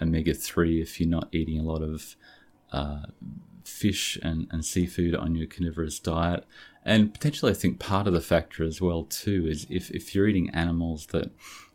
[0.00, 2.16] Omega 3, if you're not eating a lot of
[2.72, 3.02] uh,
[3.70, 6.44] fish and, and seafood on your carnivorous diet,
[6.84, 10.28] and potentially I think part of the factor as well too is if, if you're
[10.28, 11.30] eating animals that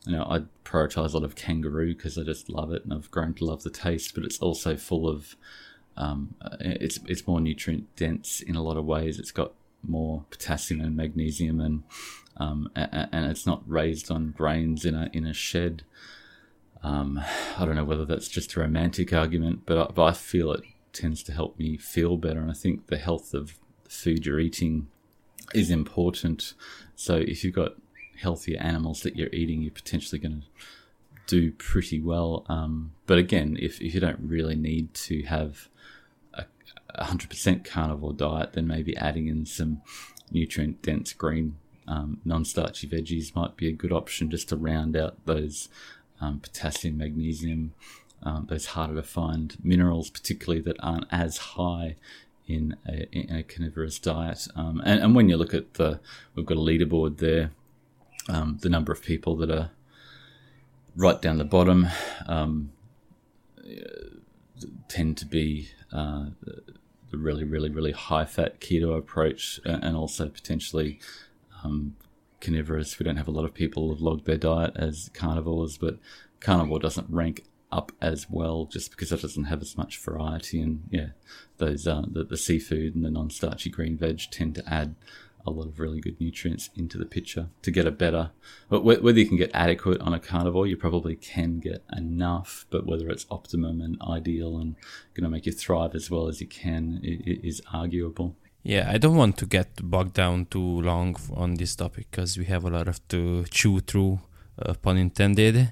[0.06, 3.12] you know I prioritize a lot of kangaroo because I just love it and I've
[3.12, 5.36] grown to love the taste but it's also full of
[5.98, 9.20] um, it's it's more nutrient dense in a lot of ways.
[9.20, 11.84] It's got more potassium and magnesium and
[12.38, 15.84] um, and, and it's not raised on grains in a in a shed.
[16.84, 17.22] Um,
[17.58, 20.62] I don't know whether that's just a romantic argument but I, but I feel it
[20.96, 24.40] tends to help me feel better and I think the health of the food you're
[24.40, 24.88] eating
[25.54, 26.54] is important.
[26.96, 27.74] So if you've got
[28.20, 30.66] healthier animals that you're eating, you're potentially going to
[31.28, 32.46] do pretty well.
[32.50, 35.68] Um, but again, if, if you don't really need to have
[36.34, 36.46] a,
[37.00, 39.82] 100% carnivore diet, then maybe adding in some
[40.32, 44.96] nutrient dense green um, non starchy veggies might be a good option just to round
[44.98, 45.70] out those
[46.20, 47.74] um, potassium, magnesium,
[48.24, 51.96] um, those harder to find minerals, particularly that aren't as high
[52.48, 54.48] in a, in a carnivorous diet.
[54.56, 56.00] Um, and, and, when you look at the,
[56.36, 57.52] we've got a leaderboard there,
[58.30, 59.72] um, the number of people that are
[60.96, 61.88] right down the bottom
[62.28, 62.72] um,
[64.88, 66.26] tend to be uh,
[67.12, 71.00] the really, really, really high fat keto approach, and also potentially
[71.64, 71.96] um,
[72.42, 72.98] carnivorous.
[73.00, 75.98] We don't have a lot of people who've logged their diet as carnivores, but
[76.40, 77.44] carnivore doesn't rank
[77.76, 80.62] up as well, just because it doesn't have as much variety.
[80.62, 81.10] And yeah,
[81.58, 84.96] those uh, the, the seafood and the non-starchy green veg tend to add
[85.48, 88.32] a lot of really good nutrients into the picture to get a better.
[88.70, 92.66] But whether you can get adequate on a carnivore, you probably can get enough.
[92.70, 94.76] But whether it's optimum and ideal and
[95.14, 98.36] going to make you thrive as well as you can is arguable.
[98.64, 102.46] Yeah, I don't want to get bogged down too long on this topic because we
[102.46, 104.22] have a lot of to chew through,
[104.62, 105.72] uh, pun intended.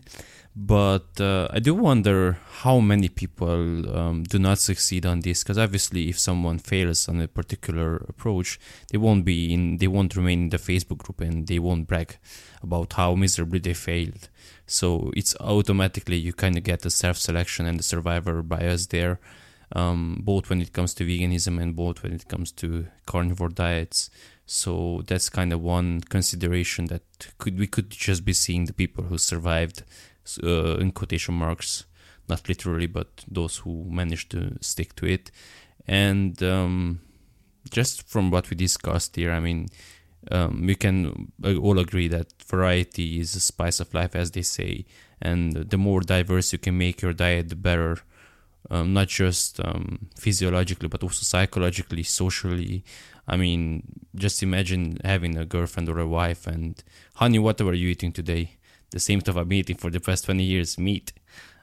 [0.55, 5.57] But uh, I do wonder how many people um, do not succeed on this because
[5.57, 8.59] obviously if someone fails on a particular approach
[8.91, 12.17] they won't be in they won't remain in the Facebook group and they won't brag
[12.61, 14.29] about how miserably they failed.
[14.67, 19.19] So it's automatically you kind of get the self-selection and the survivor bias there
[19.75, 24.11] um, both when it comes to veganism and both when it comes to carnivore diets
[24.45, 27.03] so that's kind of one consideration that
[27.37, 29.83] could we could just be seeing the people who survived
[30.43, 31.85] uh, in quotation marks,
[32.27, 35.31] not literally, but those who managed to stick to it.
[35.87, 37.01] And um,
[37.69, 39.67] just from what we discussed here, I mean,
[40.31, 44.41] um, we can uh, all agree that variety is the spice of life, as they
[44.41, 44.85] say,
[45.21, 47.97] and the more diverse you can make your diet, the better.
[48.71, 52.85] Um, not just um, physiologically, but also psychologically, socially.
[53.27, 53.83] I mean,
[54.15, 56.83] just imagine having a girlfriend or a wife and,
[57.15, 58.57] honey, what are you eating today?
[58.93, 61.11] the same stuff I've been eating for the past 20 years, meat.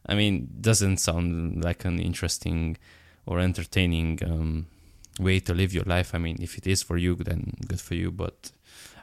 [0.04, 2.76] I mean, doesn't sound like an interesting
[3.24, 4.66] or entertaining um,
[5.20, 6.12] way to live your life.
[6.14, 8.11] I mean, if it is for you, then good for you.
[8.11, 8.50] But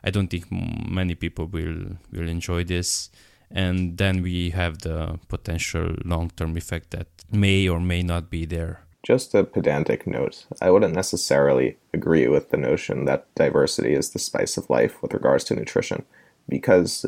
[0.03, 3.09] I don't think many people will will enjoy this.
[3.49, 8.45] And then we have the potential long term effect that may or may not be
[8.45, 8.81] there.
[9.07, 10.45] Just a pedantic note.
[10.61, 15.13] I wouldn't necessarily agree with the notion that diversity is the spice of life with
[15.13, 16.03] regards to nutrition,
[16.49, 17.05] because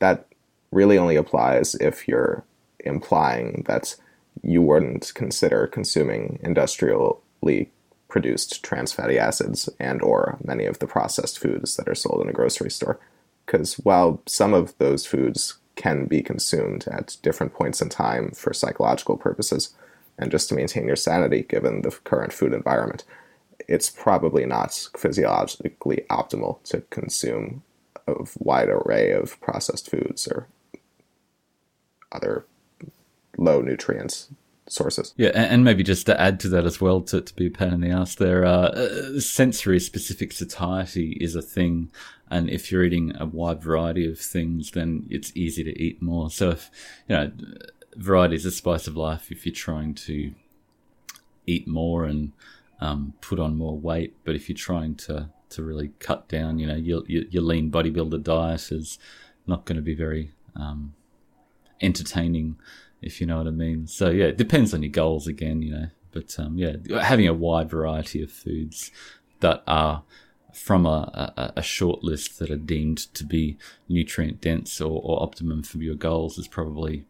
[0.00, 0.26] that
[0.72, 2.42] really only applies if you're
[2.80, 3.94] implying that
[4.42, 7.70] you wouldn't consider consuming industrially
[8.08, 12.28] produced trans fatty acids and or many of the processed foods that are sold in
[12.28, 12.98] a grocery store.
[13.44, 18.52] Because while some of those foods can be consumed at different points in time for
[18.52, 19.76] psychological purposes
[20.18, 23.04] and just to maintain your sanity given the current food environment,
[23.68, 27.62] it's probably not physiologically optimal to consume
[28.06, 30.46] a wide array of processed foods or
[32.12, 32.46] other
[33.36, 34.28] low nutrients
[34.68, 35.14] sources.
[35.16, 37.72] Yeah, and maybe just to add to that as well, to, to be a pain
[37.72, 41.90] in the ass, there, uh, sensory specific satiety is a thing.
[42.30, 46.30] And if you're eating a wide variety of things, then it's easy to eat more.
[46.30, 46.70] So, if,
[47.08, 47.32] you know,
[47.96, 50.32] variety is a spice of life if you're trying to
[51.46, 52.32] eat more and
[52.80, 54.14] um, put on more weight.
[54.24, 57.70] But if you're trying to, to really cut down, you know, your, your, your lean
[57.70, 58.98] bodybuilder diet is
[59.46, 60.94] not going to be very um,
[61.80, 62.56] entertaining
[63.02, 63.86] if you know what I mean.
[63.86, 65.86] So yeah, it depends on your goals again, you know.
[66.12, 68.90] But um, yeah, having a wide variety of foods
[69.40, 70.02] that are
[70.54, 73.58] from a, a, a, short list that are deemed to be
[73.90, 77.04] nutrient dense or, or optimum for your goals is probably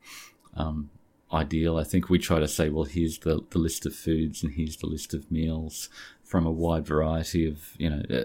[0.57, 0.91] um,
[1.33, 1.79] ideal.
[1.79, 4.77] I think we try to say, well, here's the, the list of foods and here's
[4.79, 5.89] the list of meals
[6.25, 8.25] from a wide variety of, you know, uh,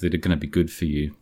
[0.00, 1.14] that are going to be good for you.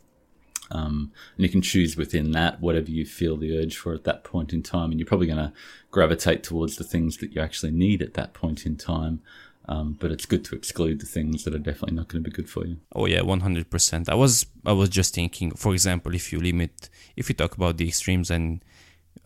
[0.71, 4.25] Um, and you can choose within that whatever you feel the urge for at that
[4.25, 4.91] point in time.
[4.91, 5.53] And you're probably going to
[5.91, 9.21] gravitate towards the things that you actually need at that point in time.
[9.69, 12.35] Um, but it's good to exclude the things that are definitely not going to be
[12.35, 12.79] good for you.
[12.95, 14.09] Oh yeah, one hundred percent.
[14.09, 17.77] I was I was just thinking, for example, if you limit, if you talk about
[17.77, 18.65] the extremes and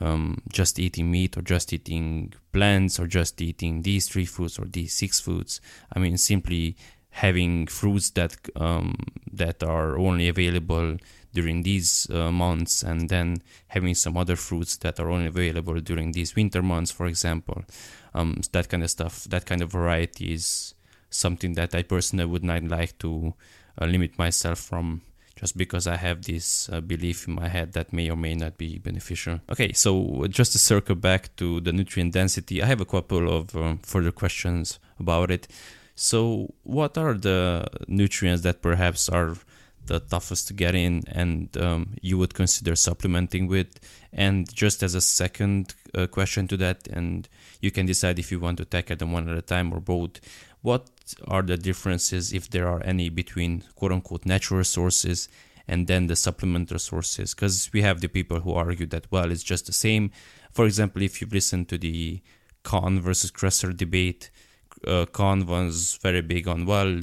[0.01, 4.67] um, just eating meat or just eating plants or just eating these three foods or
[4.67, 5.61] these six foods,
[5.93, 6.77] I mean, simply
[7.11, 8.95] having fruits that um,
[9.33, 10.99] that are only available
[11.33, 16.13] during these uh, months and then having some other fruits that are only available during
[16.13, 17.63] these winter months for example.
[18.15, 20.75] Um, that kind of stuff that kind of variety is
[21.11, 23.35] something that i personally would not like to
[23.81, 25.03] uh, limit myself from
[25.37, 28.57] just because I have this uh, belief in my head that may or may not
[28.57, 29.41] be beneficial.
[29.51, 33.55] Okay, so just to circle back to the nutrient density, I have a couple of
[33.55, 35.47] um, further questions about it.
[35.95, 39.37] So, what are the nutrients that perhaps are
[39.87, 43.79] the toughest to get in and um, you would consider supplementing with
[44.13, 47.29] and just as a second uh, question to that and
[47.61, 50.21] you can decide if you want to tackle them one at a time or both
[50.67, 55.29] what are the differences if there are any between quote unquote natural sources
[55.69, 57.35] and then the supplementary sources?
[57.35, 60.11] Because we have the people who argue that well it's just the same.
[60.51, 62.21] For example if you've listened to the
[62.65, 64.31] Kahn versus Kresser debate
[64.85, 67.01] uh, was very big on well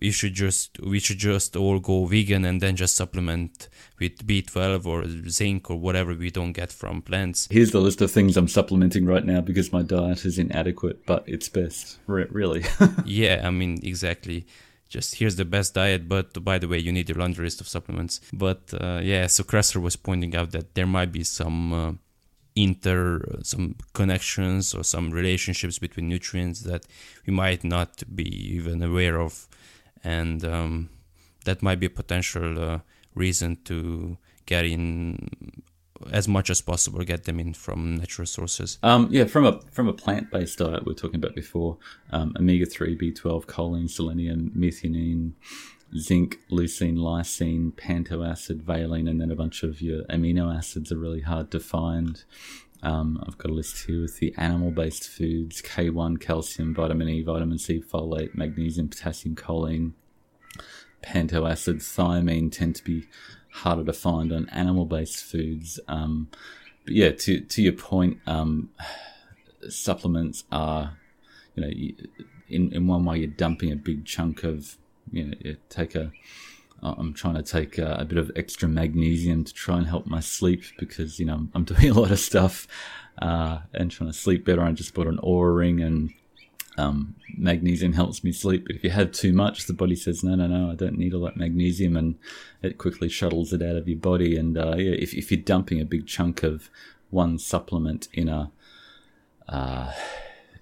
[0.00, 3.68] you should just we should just all go vegan and then just supplement
[4.00, 7.48] with B12 or zinc or whatever we don't get from plants.
[7.50, 11.24] Here's the list of things I'm supplementing right now because my diet is inadequate, but
[11.26, 12.64] it's best, really.
[13.04, 14.46] yeah, I mean exactly.
[14.88, 17.68] Just here's the best diet, but by the way, you need a laundry list of
[17.68, 18.20] supplements.
[18.32, 21.92] But uh, yeah, so Kresser was pointing out that there might be some uh,
[22.54, 26.86] inter some connections or some relationships between nutrients that
[27.26, 29.48] we might not be even aware of
[30.04, 30.90] and um,
[31.44, 32.78] that might be a potential uh,
[33.14, 35.62] reason to get in
[36.12, 38.78] as much as possible get them in from natural sources.
[38.82, 41.78] Um, yeah from a from a plant-based diet we are talking about before
[42.12, 45.32] um, omega-3 b12 choline selenium methionine
[45.96, 51.20] zinc leucine lysine pantoacid valine and then a bunch of your amino acids are really
[51.20, 52.24] hard to find
[52.84, 57.22] um, I've got a list here with the animal based foods K1, calcium, vitamin E,
[57.22, 59.92] vitamin C, folate, magnesium, potassium, choline,
[61.02, 63.06] pantoacid, thiamine tend to be
[63.50, 65.80] harder to find on animal based foods.
[65.88, 66.28] Um,
[66.84, 68.70] but yeah, to, to your point, um,
[69.68, 70.98] supplements are,
[71.54, 74.76] you know, in, in one way, you're dumping a big chunk of,
[75.10, 76.12] you know, you take a,
[76.82, 80.20] I'm trying to take a, a, bit of extra magnesium to try and help my
[80.20, 82.68] sleep because you know I'm doing a lot of stuff
[83.18, 84.62] uh, and trying to sleep better.
[84.62, 86.12] I just bought an Oura ring and
[86.76, 88.66] um, magnesium helps me sleep.
[88.66, 91.14] But if you have too much, the body says no, no, no, I don't need
[91.14, 92.16] all that magnesium, and
[92.62, 94.36] it quickly shuttles it out of your body.
[94.36, 96.70] And uh, yeah, if if you're dumping a big chunk of
[97.10, 98.50] one supplement in a
[99.48, 99.92] uh,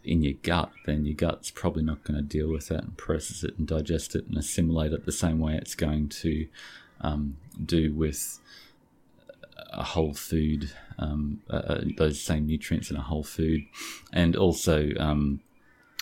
[0.05, 3.44] in your gut, then your gut's probably not going to deal with that and process
[3.44, 6.46] it and digest it and assimilate it the same way it's going to
[7.00, 8.40] um, do with
[9.72, 13.64] a whole food, um, uh, those same nutrients in a whole food.
[14.12, 15.40] And also, um,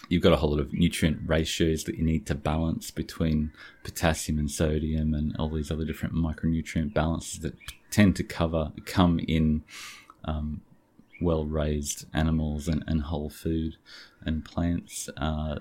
[0.08, 3.52] you've got a whole lot of nutrient ratios that you need to balance between
[3.84, 7.54] potassium and sodium and all these other different micronutrient balances that
[7.90, 9.62] tend to cover come in
[10.24, 10.60] um,
[11.20, 13.76] well raised animals and, and whole food
[14.24, 15.08] and plants.
[15.16, 15.58] Uh,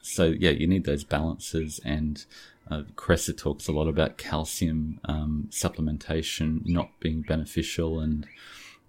[0.00, 2.24] so yeah, you need those balances and
[2.70, 8.26] uh, Kresser talks a lot about calcium um, supplementation not being beneficial, and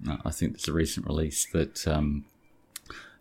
[0.08, 2.26] uh, I think there's a recent release that um,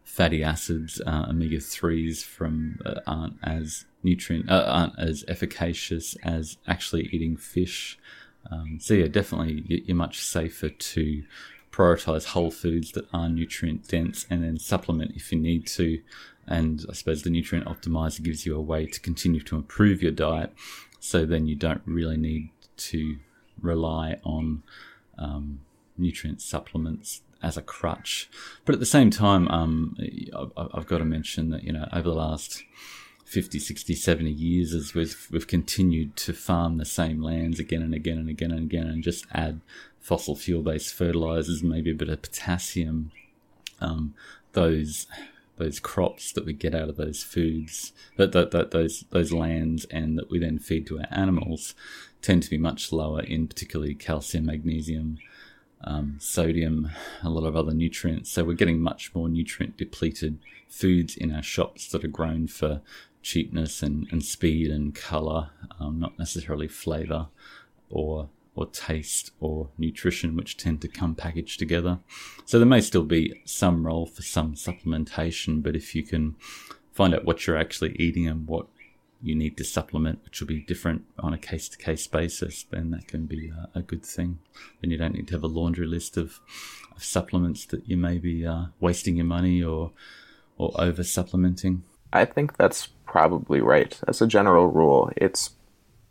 [0.03, 6.57] fatty acids, uh, omega threes from uh, aren't as nutrient uh, aren't as efficacious as
[6.67, 7.99] actually eating fish.
[8.51, 11.23] Um, so yeah, definitely you're much safer to
[11.79, 16.01] prioritize whole foods that are nutrient dense and then supplement if you need to.
[16.47, 20.13] And I suppose the nutrient optimizer gives you a way to continue to improve your
[20.13, 20.53] diet.
[20.99, 23.19] So then you don't really need to
[23.61, 24.63] rely on
[25.19, 25.61] um,
[25.97, 28.29] nutrient supplements as a crutch.
[28.65, 29.97] But at the same time, um,
[30.57, 32.65] I've got to mention that, you know, over the last
[33.29, 37.93] 50, 60, 70 years as we've, we've continued to farm the same lands again and
[37.93, 39.61] again and again and again and just add
[40.01, 43.13] fossil fuel based fertilizers, maybe a bit of potassium.
[43.81, 44.15] Um,
[44.53, 45.07] those
[45.57, 49.85] those crops that we get out of those foods, that, that, that those those lands,
[49.91, 51.75] and that we then feed to our animals,
[52.23, 55.19] tend to be much lower in particularly calcium, magnesium,
[55.85, 56.91] um, sodium,
[57.23, 58.31] a lot of other nutrients.
[58.31, 62.81] So we're getting much more nutrient depleted foods in our shops that are grown for
[63.23, 65.51] cheapness and, and speed and color,
[65.81, 67.29] um, not necessarily flavor
[67.91, 72.01] or or taste or nutrition, which tend to come packaged together.
[72.45, 76.35] So there may still be some role for some supplementation, but if you can
[76.93, 78.67] find out what you're actually eating and what
[79.23, 82.91] you need to supplement, which will be different on a case to case basis, then
[82.91, 84.39] that can be a, a, good thing.
[84.81, 86.41] Then you don't need to have a laundry list of,
[86.95, 89.93] of supplements that you may be uh, wasting your money or
[90.57, 91.85] or over supplementing.
[92.13, 93.99] I think that's probably right.
[94.07, 95.51] As a general rule, it's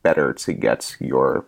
[0.03, 1.45] better to get your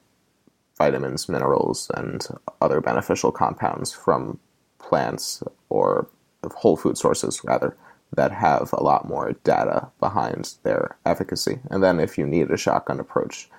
[0.77, 2.25] vitamins, minerals, and
[2.61, 4.39] other beneficial compounds from
[4.77, 6.07] plants or
[6.55, 7.75] whole food sources, rather,
[8.15, 11.59] that have a lot more data behind their efficacy.
[11.69, 13.49] And then if you need a shotgun approach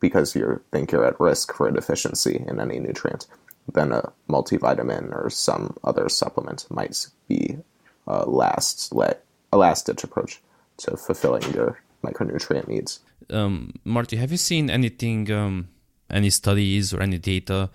[0.00, 3.26] because you think you're at risk for a deficiency in any nutrient,
[3.72, 7.58] then a multivitamin or some other supplement might be
[8.06, 10.42] a last a last ditch approach
[10.78, 13.00] to fulfilling your micronutrient needs.
[13.30, 15.68] Um, Marty, have you seen anything um,
[16.10, 17.70] any studies or any data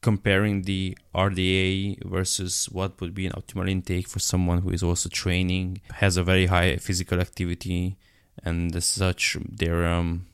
[0.00, 5.08] comparing the RDA versus what would be an optimal intake for someone who is also
[5.08, 7.96] training, has a very high physical activity,
[8.44, 10.26] and as such, their um,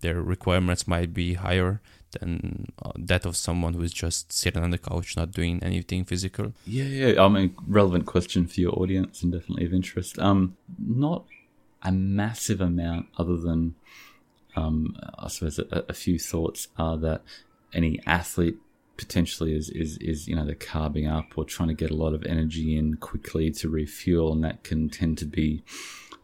[0.00, 1.82] their requirements might be higher
[2.12, 6.02] than uh, that of someone who is just sitting on the couch not doing anything
[6.04, 6.54] physical.
[6.66, 7.22] Yeah, yeah.
[7.22, 10.18] I mean, relevant question for your audience and definitely of interest.
[10.18, 11.26] Um, not
[11.82, 13.74] a massive amount other than
[14.56, 17.22] um, I suppose a, a, few thoughts are that
[17.72, 18.58] any athlete
[18.96, 22.14] potentially is, is, is, you know, they're carbing up or trying to get a lot
[22.14, 25.62] of energy in quickly to refuel, and that can tend to be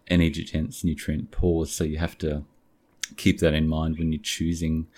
[0.09, 1.67] energy dense, nutrient poor.
[1.67, 2.45] So you have to
[3.17, 4.89] keep that in mind when you're choosing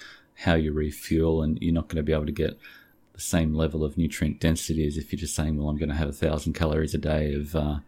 [0.44, 2.58] how you refuel, and you're not going to be able to get
[3.12, 5.94] the same level of nutrient density as if you're just saying, well, I'm going to
[5.94, 7.78] have a thousand calories a day of, uh,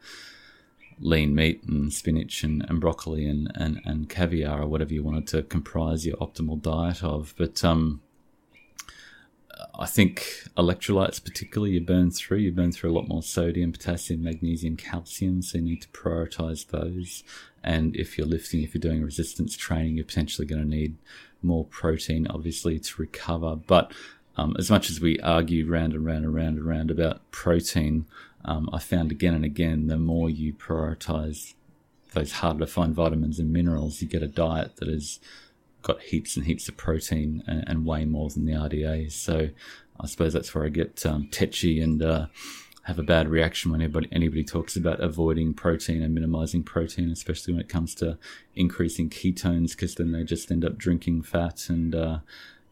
[1.00, 5.26] lean meat and spinach and, and broccoli and, and, and caviar or whatever you wanted
[5.26, 7.34] to comprise your optimal diet of.
[7.38, 8.02] But um,
[9.78, 12.38] I think electrolytes, particularly, you burn through.
[12.38, 15.42] You burn through a lot more sodium, potassium, magnesium, calcium.
[15.42, 17.24] So you need to prioritize those.
[17.62, 20.96] And if you're lifting, if you're doing resistance training, you're potentially going to need
[21.42, 23.56] more protein, obviously, to recover.
[23.56, 23.92] But
[24.36, 28.06] um, as much as we argue round and round and round and round about protein,
[28.44, 31.54] um, I found again and again the more you prioritize
[32.12, 35.20] those harder to find vitamins and minerals, you get a diet that has
[35.82, 39.10] got heaps and heaps of protein and, and way more than the RDA.
[39.12, 39.50] So
[39.98, 42.26] I suppose that's where I get um, tetchy and uh,
[42.84, 47.52] have a bad reaction when anybody, anybody talks about avoiding protein and minimizing protein, especially
[47.52, 48.18] when it comes to
[48.54, 52.18] increasing ketones, because then they just end up drinking fat and uh,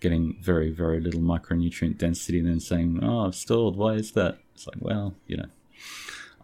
[0.00, 3.76] getting very, very little micronutrient density and then saying, Oh, I've stalled.
[3.76, 4.38] Why is that?
[4.54, 5.48] It's like, well, you know,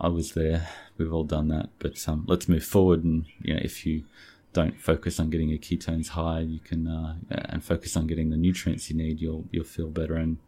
[0.01, 0.68] I was there.
[0.99, 1.70] We've all done that.
[1.78, 3.05] But um, let's move forward.
[3.05, 4.05] And, you know, if you
[4.53, 8.37] don't focus on getting your ketones high, you can, uh, and focus on getting the
[8.37, 10.39] nutrients you need, you'll, you'll feel better and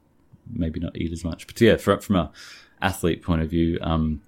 [0.51, 1.47] maybe not eat as much.
[1.47, 2.33] But yeah, from, from a
[2.81, 4.23] athlete point of view, um,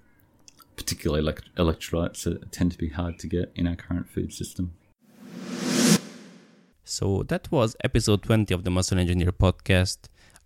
[0.75, 4.73] particularly elect- electrolytes that tend to be hard to get in our current food system.
[6.83, 9.97] So that was episode 20 of the Muscle Engineer podcast.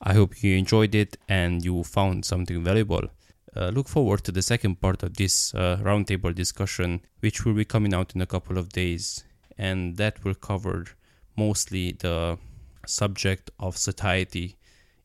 [0.01, 3.07] I hope you enjoyed it and you found something valuable.
[3.55, 7.65] Uh, look forward to the second part of this uh, roundtable discussion, which will be
[7.65, 9.23] coming out in a couple of days,
[9.57, 10.85] and that will cover
[11.37, 12.37] mostly the
[12.85, 14.57] subject of satiety,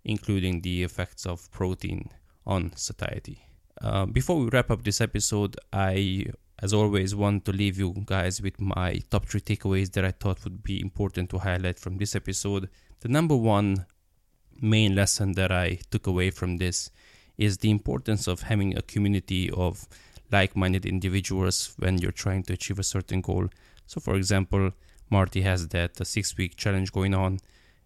[0.05, 2.09] including the effects of protein
[2.47, 3.45] on satiety.
[3.81, 6.27] Uh, before we wrap up this episode, I,
[6.61, 10.43] as always, want to leave you guys with my top three takeaways that I thought
[10.45, 12.69] would be important to highlight from this episode.
[13.01, 13.87] The number one
[14.61, 16.91] main lesson that I took away from this
[17.39, 19.87] is the importance of having a community of
[20.31, 23.49] like minded individuals when you're trying to achieve a certain goal.
[23.87, 24.73] So, for example,
[25.09, 27.39] Marty has that six week challenge going on,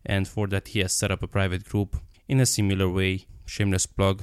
[0.05, 1.97] and for that, he has set up a private group.
[2.27, 4.23] In a similar way, shameless plug,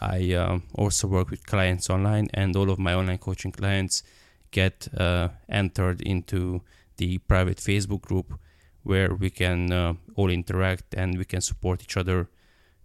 [0.00, 4.02] I uh, also work with clients online, and all of my online coaching clients
[4.50, 6.62] get uh, entered into
[6.96, 8.38] the private Facebook group
[8.82, 12.28] where we can uh, all interact and we can support each other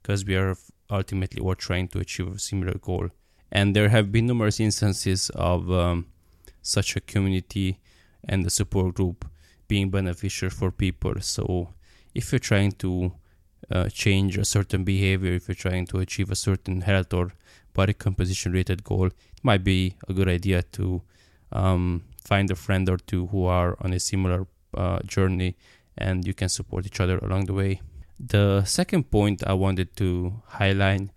[0.02, 0.56] because we are
[0.94, 3.10] ultimately all trying to achieve a similar goal.
[3.52, 6.08] And there have been numerous instances of um,
[6.62, 7.80] such a community
[8.28, 9.26] and the support group
[9.68, 11.16] being beneficial for people.
[11.22, 11.70] So
[12.14, 13.12] if you're trying to
[13.72, 17.34] uh, change a certain behavior, if you're trying to achieve a certain health or
[17.74, 21.02] body composition related goal, it might be a good idea to
[21.52, 25.56] um, find a friend or two who are on a similar uh, journey
[25.98, 27.82] and you can support each other along the way.
[28.26, 31.10] The second point I wanted to highlight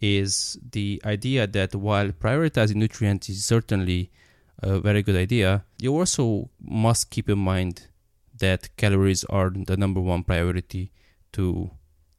[0.00, 4.12] is the idea that while prioritizing nutrients is certainly
[4.58, 7.88] a very good idea, you also must keep in mind
[8.38, 10.92] that calories are the number one priority
[11.32, 11.70] to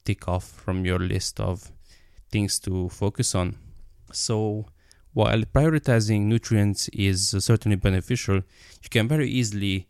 [0.03, 1.71] tick off from your list of
[2.29, 3.55] things to focus on.
[4.11, 4.65] So,
[5.13, 9.87] while prioritizing nutrients is certainly beneficial, you can very easily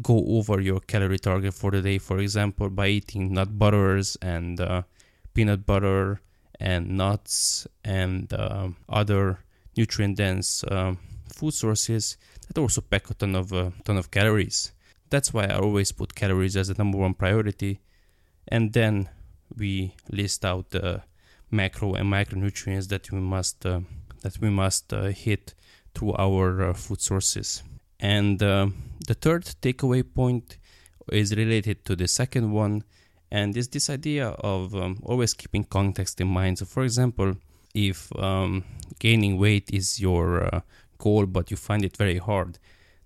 [0.00, 4.60] go over your calorie target for the day, for example, by eating nut butters and
[4.60, 4.82] uh,
[5.34, 6.20] peanut butter
[6.58, 9.40] and nuts and uh, other
[9.76, 10.94] nutrient dense uh,
[11.26, 12.16] food sources
[12.46, 14.72] that also pack a ton of uh, ton of calories.
[15.10, 17.80] That's why I always put calories as the number one priority,
[18.48, 19.10] and then
[19.54, 21.02] we list out the
[21.50, 23.80] macro and micronutrients that we must uh,
[24.22, 25.54] that we must uh, hit
[25.94, 27.62] through our food sources.
[28.02, 28.66] And uh,
[29.06, 30.58] the third takeaway point
[31.12, 32.82] is related to the second one,
[33.30, 36.58] and is this idea of um, always keeping context in mind.
[36.58, 37.36] So, for example,
[37.74, 38.64] if um,
[38.98, 40.60] gaining weight is your uh,
[40.98, 42.58] goal, but you find it very hard,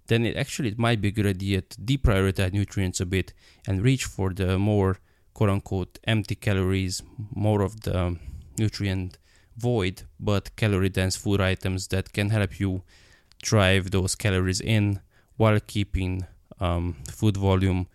[0.07, 3.35] then it actually it might be a good idea to deprioritize nutrients a bit
[3.69, 4.97] and reach for the more
[5.35, 7.03] quote unquote empty calories,
[7.35, 8.17] more of the
[8.59, 9.19] nutrient
[9.59, 12.83] void but calorie dense food items that can help you
[13.43, 15.01] drive those calories in
[15.37, 16.26] while keeping
[16.61, 17.87] um, food volume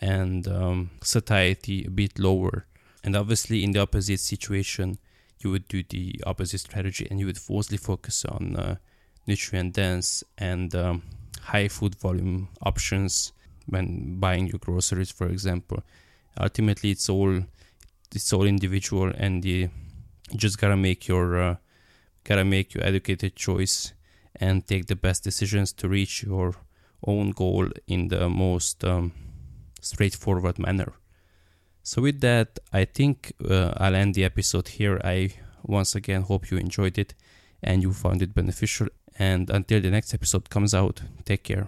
[0.00, 2.66] and um, satiety a bit lower.
[3.04, 4.98] And obviously, in the opposite situation,
[5.40, 8.76] you would do the opposite strategy and you would mostly focus on uh,
[9.26, 11.02] nutrient dense and um,
[11.42, 13.32] high food volume options
[13.66, 15.82] when buying your groceries, for example.
[16.40, 17.42] Ultimately, it's all
[18.14, 19.70] it's all individual, and you
[20.34, 21.56] just gotta make your uh,
[22.24, 23.92] gotta make your educated choice
[24.40, 26.54] and take the best decisions to reach your
[27.06, 29.12] own goal in the most um,
[29.80, 30.92] straightforward manner.
[31.82, 35.00] So, with that, I think uh, I'll end the episode here.
[35.02, 35.30] I
[35.62, 37.14] once again hope you enjoyed it
[37.62, 38.88] and you found it beneficial.
[39.18, 41.66] And until the next episode comes out, take care.